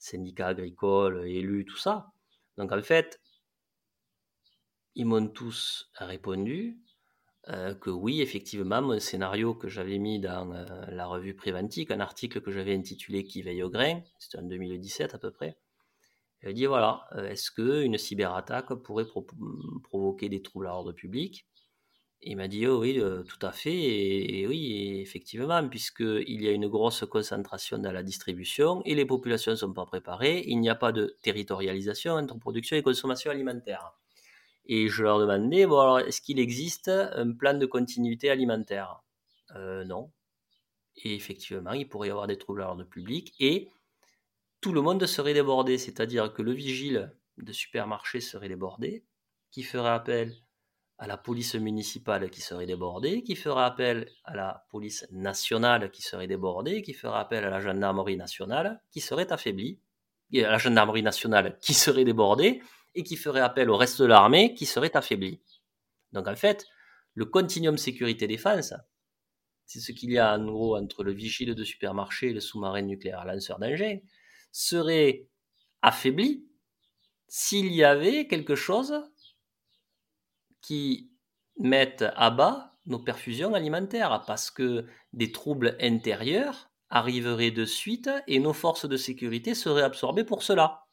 [0.03, 2.12] syndicats agricoles, élus, tout ça,
[2.57, 3.20] donc en fait,
[4.94, 6.78] ils m'ont tous répondu
[7.48, 12.00] euh, que oui, effectivement, mon scénario que j'avais mis dans euh, la revue Préventique, un
[12.00, 15.59] article que j'avais intitulé Qui veille au grain, c'était en 2017 à peu près,
[16.44, 19.07] il dit voilà, euh, est-ce qu'une cyberattaque pourrait
[19.84, 21.46] provoquer des troubles à l'ordre public?
[22.25, 26.68] Il m'a dit oh oui, tout à fait, et, oui, effectivement, puisqu'il y a une
[26.68, 30.77] grosse concentration dans la distribution et les populations ne sont pas préparées, il n'y a
[30.77, 33.93] pas de territorialisation entre production et consommation alimentaire.
[34.66, 35.66] Et je leur demandais,
[36.07, 39.03] est-ce qu'il existe un plan de continuité alimentaire?
[39.57, 40.12] Euh, Non.
[40.97, 43.68] Et effectivement, il pourrait y avoir des troubles à l'ordre public et
[44.61, 49.05] tout le monde serait débordé, c'est-à-dire que le vigile de supermarché serait débordé,
[49.51, 50.37] qui ferait appel?
[51.03, 56.00] À la police municipale qui serait débordée, qui ferait appel à la police nationale qui
[56.00, 59.80] serait débordée, qui ferait appel à la gendarmerie nationale qui serait affaiblie,
[60.30, 62.62] et à la gendarmerie nationale qui serait débordée,
[62.94, 65.40] et qui ferait appel au reste de l'armée qui serait affaibli.
[66.12, 66.66] Donc en fait,
[67.14, 68.72] le continuum sécurité-défense,
[69.66, 72.82] c'est ce qu'il y a en gros entre le vigile de supermarché et le sous-marin
[72.82, 73.98] nucléaire lanceur d'engins,
[74.53, 75.26] serait
[75.82, 76.46] affaibli
[77.26, 78.94] s'il y avait quelque chose
[80.63, 81.11] qui
[81.59, 88.39] mette à bas nos perfusions alimentaires, parce que des troubles intérieurs arriveraient de suite et
[88.41, 90.85] nos forces de sécurité seraient absorbées pour cela.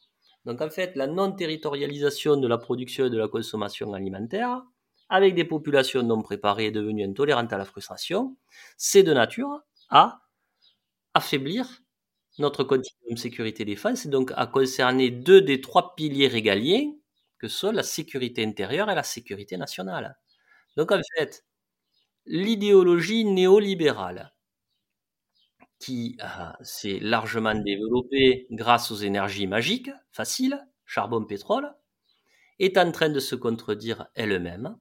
[0.45, 4.61] Donc en fait, la non-territorialisation de la production et de la consommation alimentaire,
[5.09, 8.37] avec des populations non préparées et devenues intolérantes à la frustration,
[8.77, 10.21] c'est de nature à
[11.13, 11.67] affaiblir
[12.37, 16.91] notre continuum sécurité-défense et donc à concerner deux des trois piliers régaliens
[17.39, 20.17] que sont la sécurité intérieure et la sécurité nationale.
[20.77, 21.45] Donc en fait,
[22.25, 24.33] l'idéologie néolibérale
[25.79, 26.17] qui
[26.61, 31.73] s'est largement développée grâce aux énergies magiques, faciles, charbon, pétrole,
[32.59, 34.77] est en train de se contredire elle-même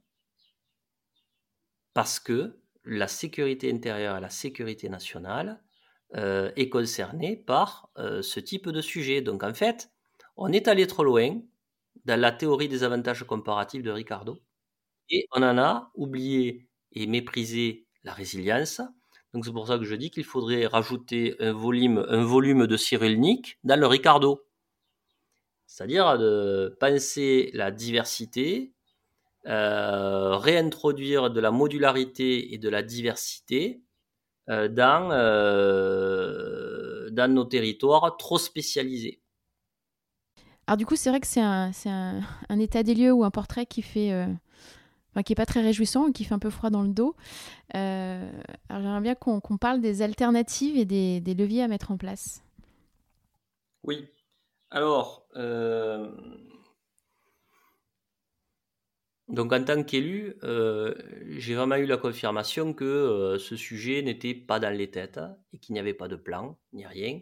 [1.95, 5.63] parce que la sécurité intérieure et la sécurité nationale
[6.17, 9.21] euh, est concernée par euh, ce type de sujet.
[9.21, 9.91] Donc en fait,
[10.37, 11.41] on est allé trop loin
[12.05, 14.41] dans la théorie des avantages comparatifs de Ricardo
[15.11, 18.81] et on en a oublié et méprisé la résilience
[19.35, 22.77] donc c'est pour ça que je dis qu'il faudrait rajouter un volume, un volume de
[22.77, 24.45] Cyrulnik dans le Ricardo.
[25.67, 28.73] C'est-à-dire de penser la diversité,
[29.47, 33.83] euh, réintroduire de la modularité et de la diversité
[34.49, 35.51] euh, euh,
[37.11, 39.21] dans nos territoires trop spécialisés.
[40.69, 41.41] Alors du coup, c'est vrai que c'est
[41.91, 44.13] un, état des lieux ou un portrait qui fait
[45.25, 47.15] qui n'est pas très réjouissant, qui fait un peu froid dans le dos.
[47.75, 48.31] Euh,
[48.69, 52.43] alors j'aimerais bien qu'on parle des alternatives et des, leviers à mettre en place.
[53.85, 54.07] Oui.
[54.71, 56.11] Alors, euh,
[59.29, 60.95] donc en tant qu'élu, euh,
[61.31, 65.21] j'ai vraiment eu la confirmation que euh, ce sujet n'était pas dans les têtes
[65.53, 67.21] et qu'il n'y avait pas de plan, ni rien.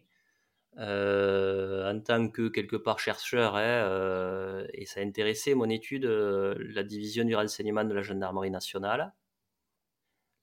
[0.78, 7.24] En tant que quelque part chercheur, hein, et ça a intéressé mon étude, la division
[7.24, 9.14] du renseignement de la gendarmerie nationale,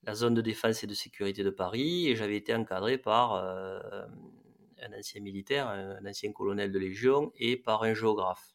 [0.02, 4.98] la zone de défense et de sécurité de Paris, et j'avais été encadré par un
[4.98, 8.54] ancien militaire, un ancien colonel de Légion, et par un géographe.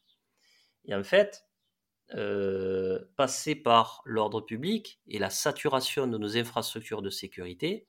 [0.86, 1.46] Et en fait,
[2.16, 7.86] euh, passer par l'ordre public et la saturation de nos infrastructures de sécurité,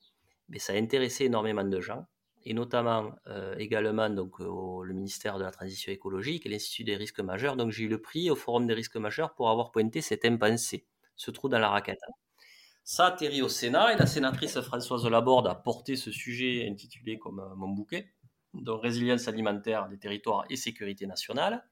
[0.47, 2.07] mais ça a intéressé énormément de gens,
[2.43, 7.19] et notamment euh, également donc, le ministère de la Transition écologique et l'Institut des risques
[7.19, 7.55] majeurs.
[7.55, 10.85] Donc j'ai eu le prix au Forum des risques majeurs pour avoir pointé cet impensé,
[11.15, 12.01] ce trou dans la raquette.
[12.83, 17.39] Ça atterrit au Sénat et la sénatrice Françoise Laborde a porté ce sujet intitulé comme
[17.39, 18.11] euh, mon bouquet
[18.53, 21.63] de résilience alimentaire des territoires et sécurité nationale.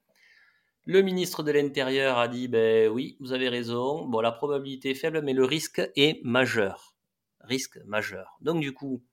[0.86, 4.06] Le ministre de l'Intérieur a dit ben oui, vous avez raison.
[4.06, 6.94] Bon, la probabilité est faible, mais le risque est majeur.
[7.40, 8.38] Risque majeur.
[8.40, 9.04] Donc du coup,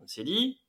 [0.00, 0.60] on s'est dit,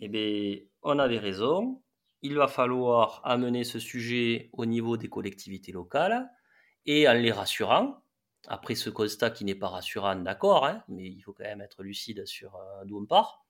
[0.00, 1.82] eh bien, on avait raison.
[2.22, 6.30] Il va falloir amener ce sujet au niveau des collectivités locales
[6.86, 8.02] et en les rassurant.
[8.46, 11.82] Après ce constat qui n'est pas rassurant, d'accord, hein, mais il faut quand même être
[11.82, 13.44] lucide sur euh, d'où on part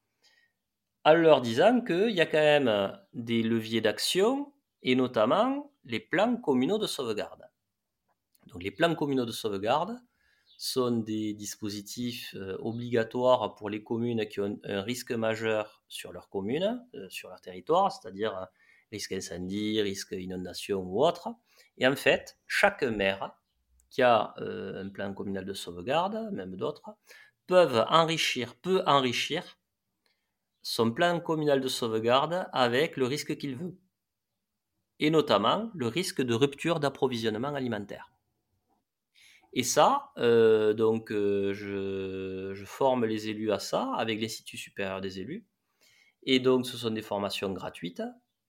[1.04, 6.36] en leur disant qu'il y a quand même des leviers d'action et notamment les plans
[6.36, 7.42] communaux de sauvegarde.
[8.46, 9.98] Donc les plans communaux de sauvegarde
[10.56, 16.28] sont des dispositifs euh, obligatoires pour les communes qui ont un risque majeur sur leur
[16.28, 18.44] commune, euh, sur leur territoire, c'est-à-dire euh,
[18.92, 21.28] risque incendie, risque inondation ou autre.
[21.78, 23.36] Et en fait, chaque maire
[23.90, 26.96] qui a un plan communal de sauvegarde, même d'autres,
[27.46, 29.56] peuvent enrichir, peut enrichir
[30.62, 33.76] son plan communal de sauvegarde avec le risque qu'il veut,
[34.98, 38.13] et notamment le risque de rupture d'approvisionnement alimentaire.
[39.56, 45.20] Et ça, euh, donc, euh, je, forme les élus à ça avec l'Institut supérieur des
[45.20, 45.46] élus.
[46.24, 48.02] Et donc, ce sont des formations gratuites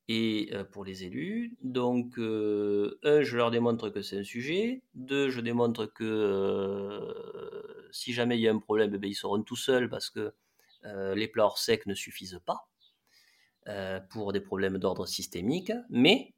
[0.07, 1.55] et euh, pour les élus.
[1.61, 4.81] Donc, un, je leur démontre que c'est un sujet.
[4.95, 6.99] Deux, je démontre que
[7.91, 10.33] si jamais il y a un problème, eh ils seront tout seuls parce que
[11.15, 12.67] les plats hors sec ne suffisent pas
[14.09, 16.33] pour des problèmes d'ordre systémique, mais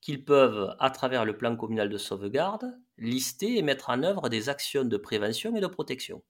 [0.00, 4.48] qu'ils peuvent, à travers le plan communal de sauvegarde, lister et mettre en œuvre des
[4.48, 6.22] actions de prévention et de protection.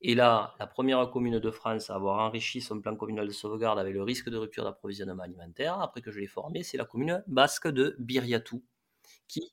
[0.00, 3.78] Et là, la première commune de France à avoir enrichi son plan communal de sauvegarde
[3.78, 7.24] avec le risque de rupture d'approvisionnement alimentaire, après que je l'ai formé, c'est la commune
[7.26, 8.62] basque de Biriatou,
[9.26, 9.52] qui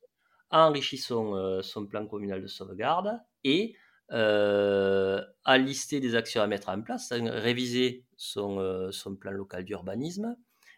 [0.50, 3.76] a enrichi son, euh, son plan communal de sauvegarde et
[4.12, 9.64] euh, à lister des actions à mettre en place, réviser son, euh, son plan local
[9.64, 10.36] d'urbanisme,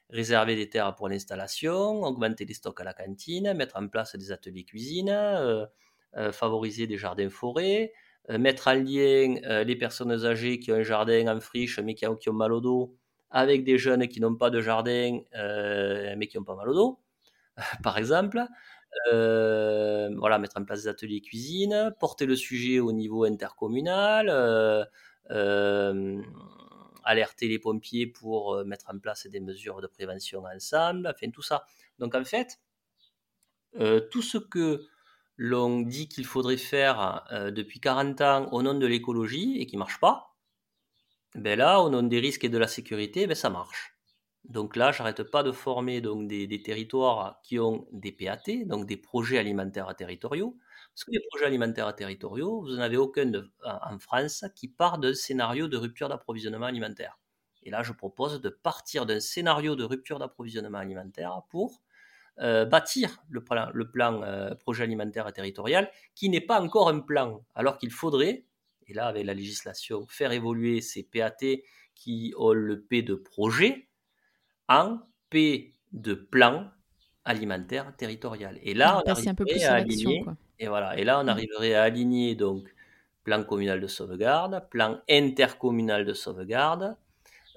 [0.09, 4.31] réserver des terres pour l'installation, augmenter les stocks à la cantine, mettre en place des
[4.31, 5.65] ateliers cuisine, euh,
[6.31, 7.91] favoriser des jardins forêts,
[8.29, 12.15] mettre en lien les personnes âgées qui ont un jardin en friche mais qui ont,
[12.15, 12.95] qui ont mal au dos
[13.31, 16.99] avec des jeunes qui n'ont pas de jardin mais qui n'ont pas mal au dos,
[17.83, 18.47] par exemple.
[19.11, 24.85] Euh, voilà, mettre en place des ateliers cuisine, porter le sujet au niveau intercommunal, euh,
[25.31, 26.21] euh,
[27.05, 31.65] alerter les pompiers pour mettre en place des mesures de prévention ensemble, enfin tout ça.
[31.99, 32.59] Donc en fait,
[34.11, 34.85] tout ce que
[35.37, 37.25] l'on dit qu'il faudrait faire
[37.55, 40.35] depuis 40 ans au nom de l'écologie et qui ne marche pas,
[41.35, 43.95] ben là, au nom des risques et de la sécurité, ben ça marche.
[44.45, 48.97] Donc là, j'arrête pas de former donc des, territoires qui ont des PAT, donc des
[48.97, 50.57] projets alimentaires territoriaux.
[50.95, 53.29] Parce que les projets alimentaires territoriaux, vous n'en avez aucun
[53.65, 57.19] en France qui part d'un scénario de rupture d'approvisionnement alimentaire?
[57.63, 61.81] Et là, je propose de partir d'un scénario de rupture d'approvisionnement alimentaire pour
[62.39, 67.01] euh, bâtir le plan, le plan euh, projet alimentaire territorial, qui n'est pas encore un
[67.01, 68.45] plan, alors qu'il faudrait,
[68.87, 73.89] et là avec la législation, faire évoluer ces PAT qui ont le P de projet,
[74.69, 76.71] en P de plan
[77.25, 78.59] alimentaire territorial.
[78.61, 80.23] Et là, on à aligner,
[80.59, 81.29] et voilà, et là, on mmh.
[81.29, 82.73] arriverait à aligner donc
[83.23, 86.95] plan communal de sauvegarde, plan intercommunal de sauvegarde,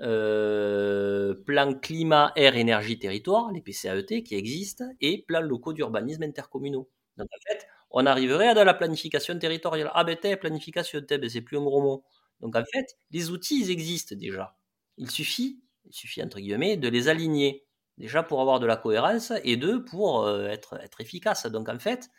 [0.01, 6.89] euh, plan climat, air, énergie, territoire, les PCAET qui existent, et plan locaux d'urbanisme intercommunaux.
[7.17, 9.91] Donc en fait, on arriverait à de la planification territoriale.
[9.95, 12.05] Ah ben planification, ben, c'est plus un gros mot.
[12.41, 14.57] Donc en fait, les outils, ils existent déjà.
[14.97, 17.65] Il suffit il suffit, entre guillemets, de les aligner.
[17.97, 21.47] Déjà pour avoir de la cohérence et deux, pour euh, être, être efficace.
[21.47, 22.11] Donc en fait,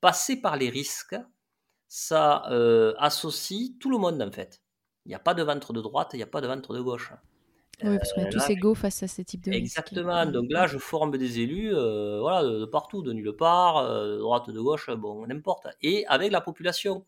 [0.00, 1.16] passer par les risques,
[1.88, 4.62] ça euh, associe tout le monde en fait.
[5.06, 6.80] Il n'y a pas de ventre de droite, il n'y a pas de ventre de
[6.80, 7.12] gauche.
[7.82, 10.26] Oui, parce qu'on est tous égaux face à ce type de Exactement.
[10.26, 14.60] Donc là, je forme des élus voilà, de, partout, de nulle part, de droite, de
[14.60, 15.68] gauche, bon, n'importe.
[15.80, 17.04] Et avec la population.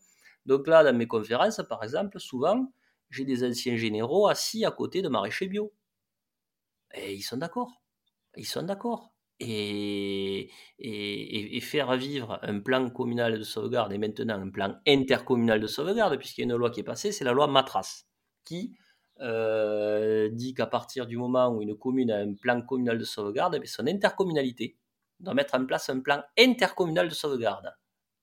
[0.47, 2.73] Donc là, dans mes conférences, par exemple, souvent,
[3.11, 5.73] j'ai des anciens généraux assis à côté de maraîchers bio.
[6.95, 7.83] Et ils sont d'accord.
[8.37, 9.10] Ils sont d'accord.
[9.41, 10.51] Et,
[11.63, 16.41] faire vivre un plan communal de sauvegarde et maintenant un plan intercommunal de sauvegarde, puisqu'il
[16.41, 18.07] y a une loi qui est passée, c'est la loi Matras,
[18.45, 18.75] qui
[19.21, 23.61] euh, dit qu'à partir du moment où une commune a un plan communal de sauvegarde,
[23.63, 24.79] eh son intercommunalité
[25.21, 27.73] doit mettre en place un plan intercommunal de sauvegarde.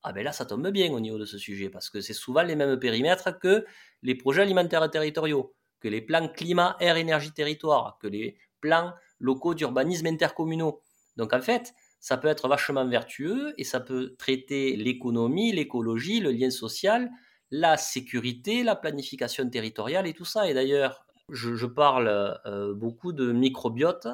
[0.02, 2.42] Ah ben là, ça tombe bien au niveau de ce sujet, parce que c'est souvent
[2.42, 3.64] les mêmes périmètres que
[4.02, 9.54] les projets alimentaires territoriaux, que les plans climat, air, énergie, territoire, que les plans locaux
[9.54, 10.82] d'urbanisme intercommunaux.
[11.18, 16.30] Donc en fait, ça peut être vachement vertueux et ça peut traiter l'économie, l'écologie, le
[16.30, 17.10] lien social,
[17.50, 20.48] la sécurité, la planification territoriale et tout ça.
[20.48, 22.08] Et d'ailleurs, je, parle
[22.46, 24.06] euh, beaucoup de microbiote,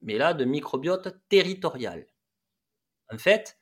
[0.00, 2.06] mais là de microbiote territorial.
[3.12, 3.58] En fait,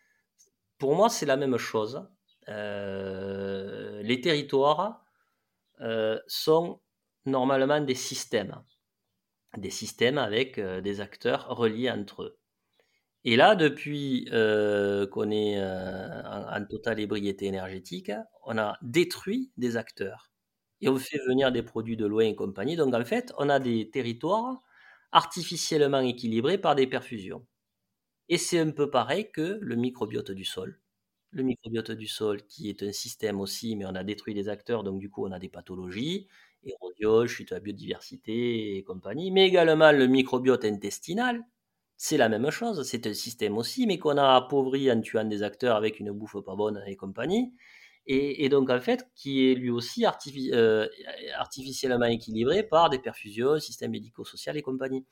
[0.79, 2.07] pour moi, c'est la même chose.
[2.49, 5.05] Euh, les territoires
[5.81, 6.81] euh, sont
[7.27, 8.63] normalement des systèmes,
[9.57, 12.38] des systèmes avec des acteurs reliés entre eux.
[13.25, 18.13] Et là, depuis qu'on est en, totale ébriété énergétique,
[18.45, 20.31] on a détruit des acteurs
[20.81, 22.77] et on fait venir des produits de loin et compagnie.
[22.77, 24.63] Donc en fait, on a des territoires
[25.13, 27.47] artificiellement équilibrés par des perfusions.
[28.29, 30.81] Et c'est un peu pareil que le microbiote du sol.
[31.31, 34.85] Le microbiote du sol qui est un système aussi, mais on a détruit des acteurs,
[34.85, 36.29] donc du coup on a des pathologies,
[36.65, 41.45] érosion, chute de la biodiversité et compagnie, mais également le microbiote intestinal,
[41.99, 45.43] c'est la même chose, c'est un système aussi, mais qu'on a appauvri en tuant des
[45.43, 47.53] acteurs avec une bouffe pas bonne et compagnie.
[48.07, 50.07] Et, donc, en fait, qui est lui aussi
[50.55, 50.87] euh,
[51.37, 55.05] artificiellement équilibré par des perfusions, système médico-social et compagnie.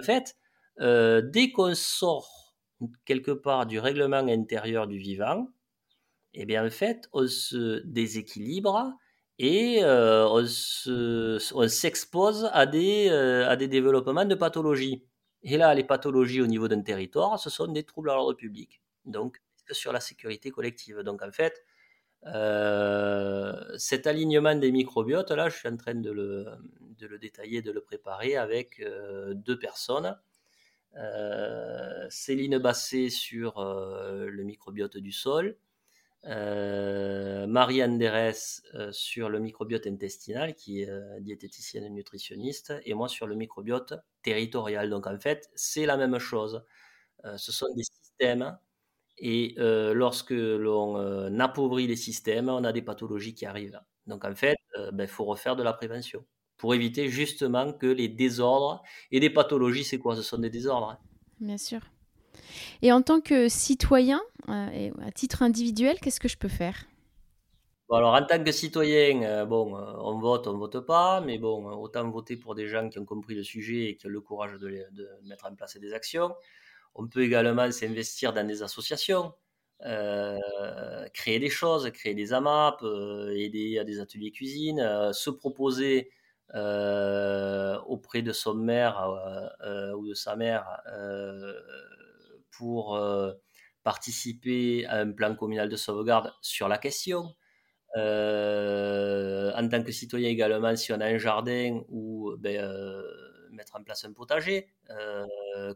[0.00, 0.36] en fait,
[0.80, 2.56] euh, dès qu'on sort
[3.04, 5.48] quelque part du règlement intérieur du vivant,
[6.32, 8.94] eh bien, en fait, on se déséquilibre
[9.38, 15.04] et euh, on s'expose à, des, à des développements de pathologies.
[15.42, 18.82] Et là, les pathologies au niveau d'un territoire, ce sont des troubles à l'ordre public.
[19.06, 19.40] Donc,
[19.72, 21.00] sur la sécurité collective.
[21.00, 21.64] Donc, en fait,
[22.26, 27.80] euh, cet alignement des microbiotes, là, je suis en train de le, détailler, de le
[27.80, 30.18] préparer avec euh, deux personnes.
[30.96, 35.56] Euh, Céline Basset sur le microbiote du sol
[36.26, 42.94] euh, Marie-Anne Derès euh, sur le microbiote intestinal, qui est euh, diététicienne et nutritionniste, et
[42.94, 44.90] moi sur le microbiote territorial.
[44.90, 46.64] Donc en fait, c'est la même chose.
[47.36, 48.58] ce sont des systèmes,
[49.18, 53.80] et lorsque l'on appauvrit les systèmes, on a des pathologies qui arrivent.
[54.06, 56.24] Donc en fait, il ben, faut refaire de la prévention
[56.56, 60.16] pour éviter justement que les désordres et des pathologies, c'est quoi?
[60.16, 60.98] Ce sont des désordres.
[61.40, 61.80] Bien sûr.
[62.82, 66.86] Et en tant que citoyen, euh, à titre individuel, qu'est-ce que je peux faire?
[67.92, 71.66] Alors en tant que citoyen, euh, bon, euh, on vote, on vote pas, mais bon,
[71.72, 74.52] autant voter pour des gens qui ont compris le sujet et qui ont le courage
[74.58, 74.86] de,
[75.24, 76.34] mettre en place des actions.
[76.94, 79.32] On peut également s'investir dans des associations,
[79.80, 82.82] créer des choses, créer des AMAP,
[83.34, 84.78] aider à des ateliers cuisine,
[85.12, 86.10] se proposer
[86.54, 89.08] auprès de son mère
[89.96, 90.66] ou de sa mère
[92.60, 93.32] pour euh,
[93.82, 97.34] participer à un plan communal de sauvegarde sur la question.
[97.96, 103.02] Euh, en tant que citoyen également, si on a un jardin ou ben, euh,
[103.50, 104.68] mettre en place un potager,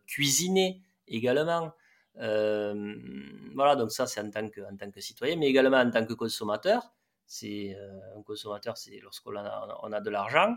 [0.07, 1.73] cuisiner également.
[2.17, 6.05] voilà, donc ça c'est en tant que, en tant que citoyen, mais également en tant
[6.05, 6.93] que consommateur.
[7.27, 7.75] C'est
[8.15, 10.55] un consommateur, c'est lorsqu'on a, on a de l'argent,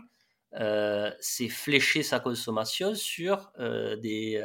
[1.20, 4.44] c'est flécher sa consommation sur des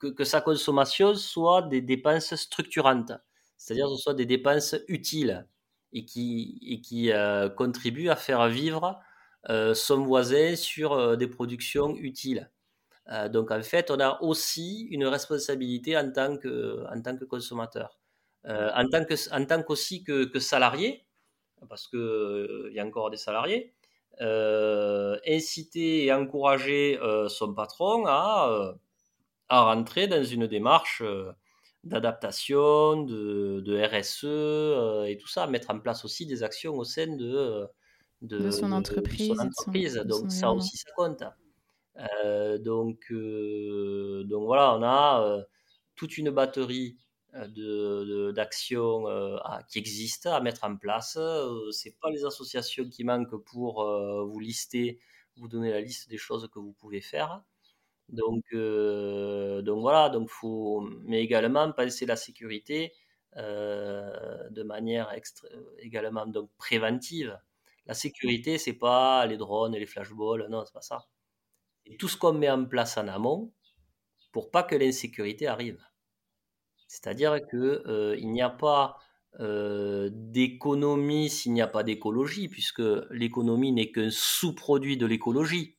[0.00, 3.12] que, sa consommation soit des dépenses structurantes,
[3.56, 5.46] c'est-à-dire que ce soit des dépenses utiles
[5.92, 9.00] et qui, euh, contribuent à faire vivre
[9.48, 12.50] euh, son voisin sur des productions utiles.
[13.30, 17.98] donc en fait, on a aussi une responsabilité en tant que, consommateur.
[18.44, 21.06] en tant, que, tant qu'aussi que, salarié,
[21.68, 23.74] parce qu'il y a encore des salariés,
[24.20, 26.98] inciter et encourager
[27.28, 28.74] son patron à
[29.48, 31.32] à rentrer dans une démarche euh,
[31.84, 36.84] d'adaptation, de, de, RSE euh, et tout ça, mettre en place aussi des actions au
[36.84, 37.66] sein de, euh,
[38.22, 39.36] de, son entreprise.
[40.04, 41.22] donc ça aussi, ça compte.
[42.62, 45.38] donc, donc voilà, on a
[45.94, 46.96] toute une batterie
[48.34, 49.04] d'actions
[49.68, 51.12] qui existent à mettre en place.
[51.14, 53.84] Ce c'est pas les associations qui manquent pour
[54.26, 55.00] vous lister
[55.38, 57.42] vous donner la liste des choses que vous pouvez faire.
[58.08, 62.92] Donc, donc voilà, donc faut, mais également penser la sécurité
[63.36, 65.12] de manière
[65.78, 67.38] également donc préventive.
[67.86, 71.06] La sécurité, c'est pas les drones et les flashballs, non, c'est pas ça.
[71.86, 73.50] C'est tout ce qu'on met en place en amont
[74.30, 75.82] pour pas que l'insécurité arrive.
[76.86, 78.98] C'est-à-dire que euh, il n'y a pas
[79.40, 85.77] euh, d'économie s'il n'y a pas d'écologie, puisque l'économie n'est qu'un sous-produit de l'écologie.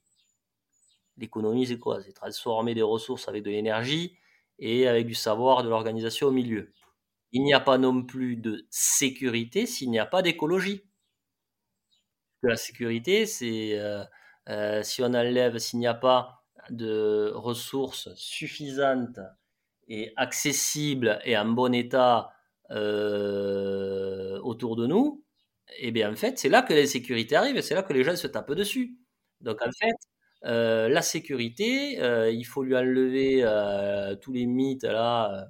[1.19, 2.01] L'économie, c'est quoi?
[2.01, 4.17] C'est transformer des ressources avec de l'énergie
[4.59, 6.73] et avec du savoir de l'organisation au milieu.
[7.31, 10.83] Il n'y a pas non plus de sécurité s'il n'y a pas d'écologie.
[12.43, 13.77] La sécurité, c'est
[14.49, 19.19] euh, si on enlève, s'il n'y a pas de ressources suffisantes
[19.87, 22.31] et accessible et en bon état
[22.71, 25.23] euh, autour de nous,
[25.79, 28.15] eh bien en fait, c'est là que l'insécurité arrive et c'est là que les gens
[28.15, 28.97] se tapent dessus.
[29.41, 30.08] Donc en fait, euh,
[30.43, 33.43] la sécurité, euh, il faut lui enlever
[34.21, 35.47] tous les mythes là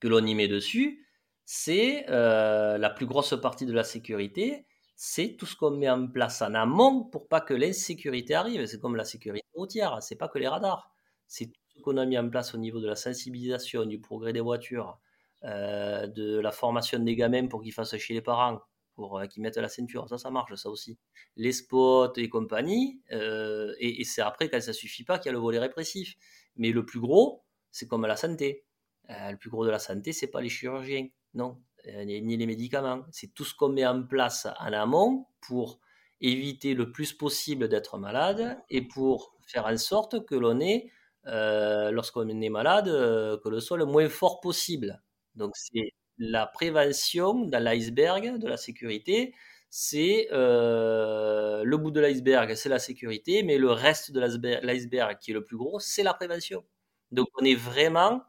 [0.00, 1.06] que l'on y met dessus.
[1.44, 6.40] C'est la plus grosse partie de la sécurité, c'est tout ce qu'on met en place
[6.40, 8.64] en amont pour pas que l'insécurité arrive.
[8.66, 10.90] C'est comme la sécurité routière, c'est pas que les radars,
[11.26, 11.52] c'est
[11.82, 14.98] qu'on a mis en place au niveau de la sensibilisation, du progrès des voitures,
[15.44, 18.60] euh, de la formation des gamins pour qu'ils fassent chez les parents,
[18.96, 20.98] pour euh, qu'ils mettent la ceinture, ça, ça marche, ça aussi.
[21.36, 25.32] Les spots et compagnie, euh, et, c'est après, quand ça suffit pas, qu'il y a
[25.32, 26.16] le volet répressif.
[26.56, 28.64] Mais le plus gros, c'est comme la santé.
[29.08, 33.04] le plus gros de la santé, c'est pas les chirurgiens, non, ni les médicaments.
[33.12, 35.78] C'est tout ce qu'on met en place en amont pour
[36.20, 40.90] éviter le plus possible d'être malade et pour faire en sorte que l'on ait
[41.26, 45.02] euh, lorsqu'on est malade, euh, que le soit le moins fort possible.
[45.34, 49.34] Donc c'est la prévention dans l'iceberg de la sécurité,
[49.70, 55.32] c'est euh, le bout de l'iceberg, c'est la sécurité, mais le reste de l'iceberg qui
[55.32, 56.64] est le plus gros, c'est la prévention.
[57.10, 58.22] Donc on est vraiment,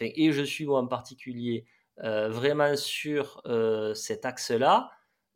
[0.00, 1.66] et je suis moi en particulier,
[1.96, 3.42] vraiment sur
[3.94, 4.90] cet axe-là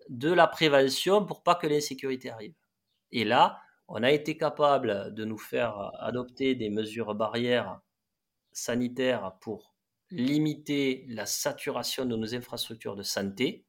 [0.08, 2.54] de la prévention pour pas que l'insécurité arrive.
[3.10, 7.80] Et là, on a été capable de nous faire adopter des mesures barrières
[8.52, 9.71] sanitaires pour
[10.12, 13.66] limiter la saturation de nos infrastructures de santé.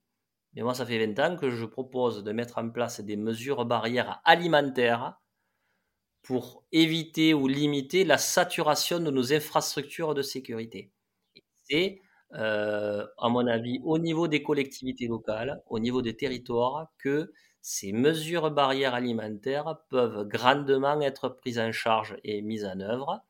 [0.54, 3.66] Mais moi, ça fait 20 ans que je propose de mettre en place des mesures
[3.66, 5.20] barrières alimentaires
[6.22, 10.92] pour éviter ou limiter la saturation de nos infrastructures de sécurité.
[11.70, 12.02] C'est,
[12.34, 17.32] euh, à mon avis, au niveau des collectivités locales, au niveau des territoires, que
[17.62, 23.22] ces mesures barrières alimentaires peuvent grandement être prises en charge et mises en œuvre,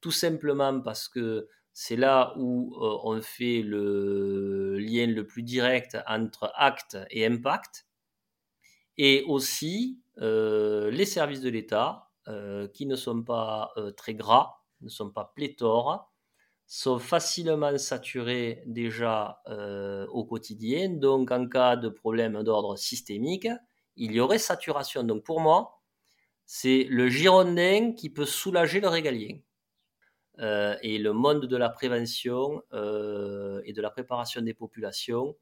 [0.00, 1.48] tout simplement parce que
[1.78, 7.86] c'est là où euh, on fait le lien le plus direct entre acte et impact,
[8.96, 14.88] et aussi euh, les services de l'État, euh, qui ne sont pas très gras, ne
[14.88, 16.10] sont pas pléthores,
[16.66, 19.42] sont facilement saturés déjà
[20.10, 23.48] au quotidien, donc en cas de problème d'ordre systémique,
[23.96, 25.02] il y aurait saturation.
[25.02, 25.82] Donc pour moi,
[26.46, 29.40] c'est le Girondin qui peut soulager le régalien.
[30.40, 35.34] Euh, et le monde de la prévention euh, et de la préparation des populations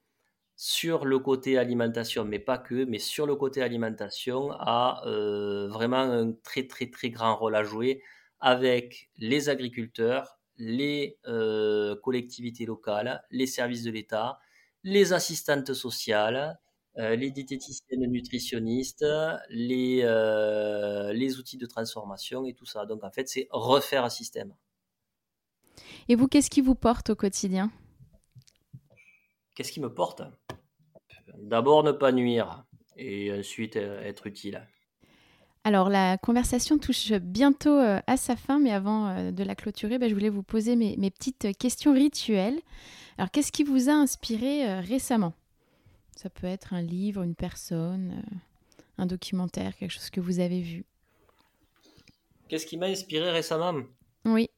[0.57, 5.99] sur le côté alimentation, mais pas que, mais sur le côté alimentation, a euh, vraiment
[5.99, 8.03] un très très très grand rôle à jouer
[8.41, 11.19] avec les agriculteurs, les
[12.03, 14.39] collectivités locales, les services de l'État,
[14.85, 16.59] les assistantes sociales,
[16.97, 19.05] les diététiciennes nutritionnistes,
[19.49, 20.03] les,
[21.15, 22.87] les outils de transformation et tout ça.
[22.87, 24.55] Donc en fait, c'est refaire un système.
[26.09, 27.71] Et vous, qu'est-ce qui vous porte au quotidien?
[29.55, 30.23] Qu'est-ce qui me porte?
[31.39, 32.65] D'abord ne pas nuire
[32.97, 34.67] et ensuite euh, être utile.
[35.65, 40.15] Alors la conversation touche bientôt à sa fin, mais avant de la clôturer, bah, je
[40.15, 42.61] voulais vous poser mes, mes, petites questions rituelles.
[43.17, 45.33] Alors qu'est-ce qui vous a inspiré récemment?
[46.17, 48.37] Ça peut être un livre, une personne, euh,
[48.99, 50.85] un documentaire, quelque chose que vous avez vu.
[52.49, 53.83] Qu'est-ce qui m'a inspiré récemment?
[54.25, 54.49] Oui.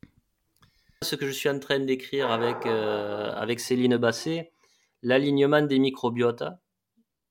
[1.07, 4.53] Ce que je suis en train d'écrire avec, euh, avec Céline Basset,
[5.03, 6.43] l'alignement des microbiotes.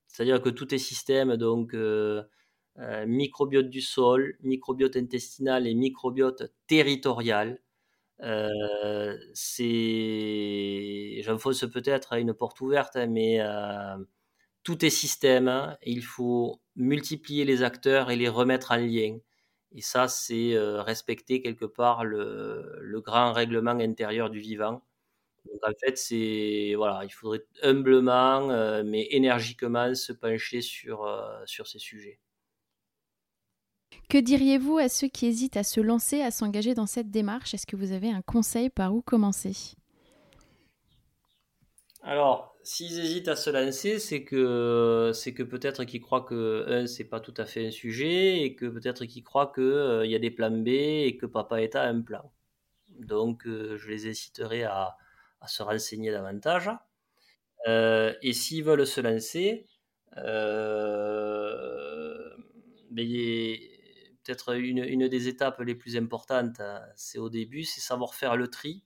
[0.08, 2.22] C'est-à-dire que tout est système, donc euh,
[3.06, 7.60] microbiote du sol, microbiote intestinal et microbiote territorial.
[9.34, 13.40] c'est, j'enfonce peut-être une porte ouverte, hein, mais
[14.62, 19.18] tout est système, hein, il faut multiplier les acteurs et les remettre en lien.
[19.74, 24.82] Et ça, c'est euh, respecter quelque part le, grand règlement intérieur du vivant.
[25.44, 31.42] Donc en fait, c'est voilà, il faudrait humblement, euh, mais énergiquement, se pencher sur, euh,
[31.46, 32.18] sur ces sujets.
[34.08, 37.54] Que diriez-vous à ceux qui hésitent à se lancer, à s'engager dans cette démarche?
[37.54, 39.74] Est-ce que vous avez un conseil par où commencer?
[42.02, 46.86] Alors, s'ils hésitent à se lancer, c'est que c'est que peut-être qu'ils croient que un
[46.88, 50.16] c'est pas tout à fait un sujet et que peut-être qu'ils croient que euh, y
[50.16, 52.32] a des plans B et que Papa État a un plan.
[52.98, 54.96] Donc, euh, je les inciterai à,
[55.46, 56.70] se renseigner davantage.
[57.68, 59.66] Euh, et s'ils veulent se lancer,
[60.16, 60.24] ben,
[64.24, 66.60] peut-être une, des étapes les plus importantes,
[66.96, 68.82] c'est au début, c'est savoir faire le tri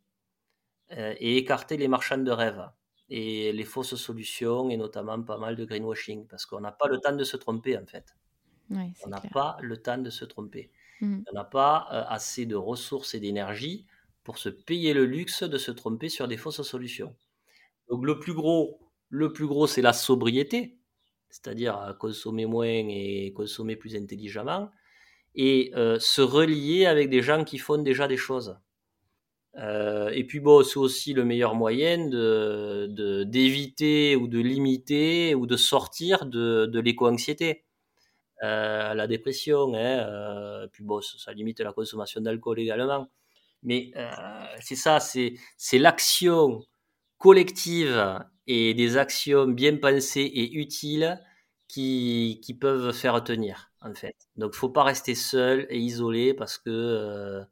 [0.91, 2.69] et écarter les marchands de rêve
[3.11, 6.99] et les fausses solutions et notamment pas mal de greenwashing parce qu'on n'a pas le
[6.99, 8.15] temps de se tromper en fait.
[8.71, 10.71] on n'a pas le temps de se tromper.
[11.01, 11.23] Mmh.
[11.31, 13.87] On n'a pas euh, assez de ressources et d'énergie
[14.23, 17.17] pour se payer le luxe de se tromper sur des fausses solutions.
[17.89, 20.79] Donc le plus gros, le plus gros c'est la sobriété,
[21.31, 24.71] c'est-à-dire consommer moins et consommer plus intelligemment
[25.35, 28.57] et euh, se relier avec des gens qui font déjà des choses.
[29.57, 35.47] Euh, et puis bon, c'est aussi le meilleur moyen de, d'éviter ou de limiter ou
[35.47, 37.65] de sortir de, l'éco-anxiété.
[38.43, 43.09] Euh, la dépression, hein, euh, puis bon, ça, limite la consommation d'alcool également.
[43.63, 43.93] Mais
[44.61, 45.35] c'est ça, c'est,
[45.75, 46.63] l'action
[47.19, 51.21] collective et des actions bien pensées et utiles
[51.69, 54.17] qui, qui peuvent faire tenir, en fait.
[54.37, 57.45] Donc, faut pas rester seul et isolé parce que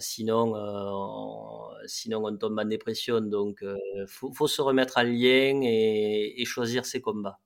[0.00, 3.20] sinon, euh, sinon, on tombe en dépression.
[3.20, 7.38] Donc, il euh, faut, se remettre en lien et, choisir ses combats.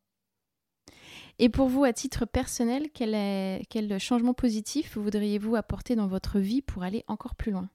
[1.39, 6.39] Et pour vous, à titre personnel, quel, est, quel changement positif voudriez-vous apporter dans votre
[6.39, 7.69] vie pour aller encore plus loin?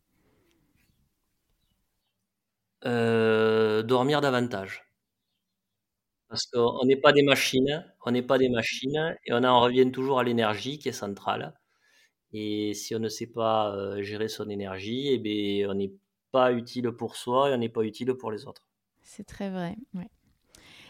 [2.84, 4.88] Dormir davantage.
[6.30, 9.92] Parce qu'on n'est pas des machines, on n'est pas des machines et on en revient
[9.92, 11.57] toujours à l'énergie qui est centrale.
[12.40, 15.94] Et si on ne sait pas euh, gérer son énergie, eh bien, on n'est
[16.32, 18.68] pas utile pour soi et on n'est pas utile pour les autres.
[19.02, 19.76] C'est très vrai.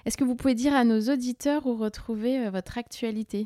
[0.05, 3.45] Est-ce que vous pouvez dire à nos auditeurs où retrouver euh, votre actualité?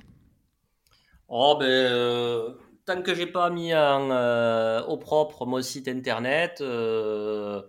[1.28, 2.54] Oh ben, euh,
[2.86, 7.62] tant que j'ai pas mis au propre mon site internet, vous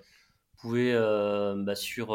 [0.61, 2.09] pouvez bah, sur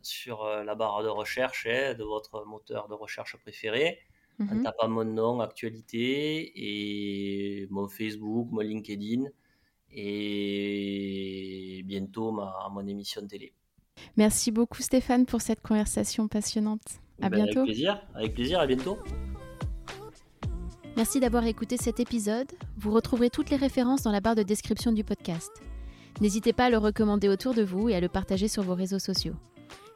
[0.00, 3.98] sur la barre de recherche hein, de votre moteur de recherche préféré,
[4.40, 4.62] en mhm.
[4.62, 9.24] tapant mon nom, actualité, et mon Facebook, mon LinkedIn,
[9.90, 13.52] et bientôt ma, mon émission de télé.
[14.16, 17.00] Merci beaucoup Stéphane pour cette conversation passionnante.
[17.20, 17.60] À ben, bientôt.
[17.60, 18.98] Avec plaisir, avec plaisir, à bientôt.
[20.96, 22.50] Merci d'avoir écouté cet épisode.
[22.76, 25.50] Vous retrouverez toutes les références dans la barre de description du podcast.
[26.20, 28.98] N'hésitez pas à le recommander autour de vous et à le partager sur vos réseaux
[28.98, 29.34] sociaux.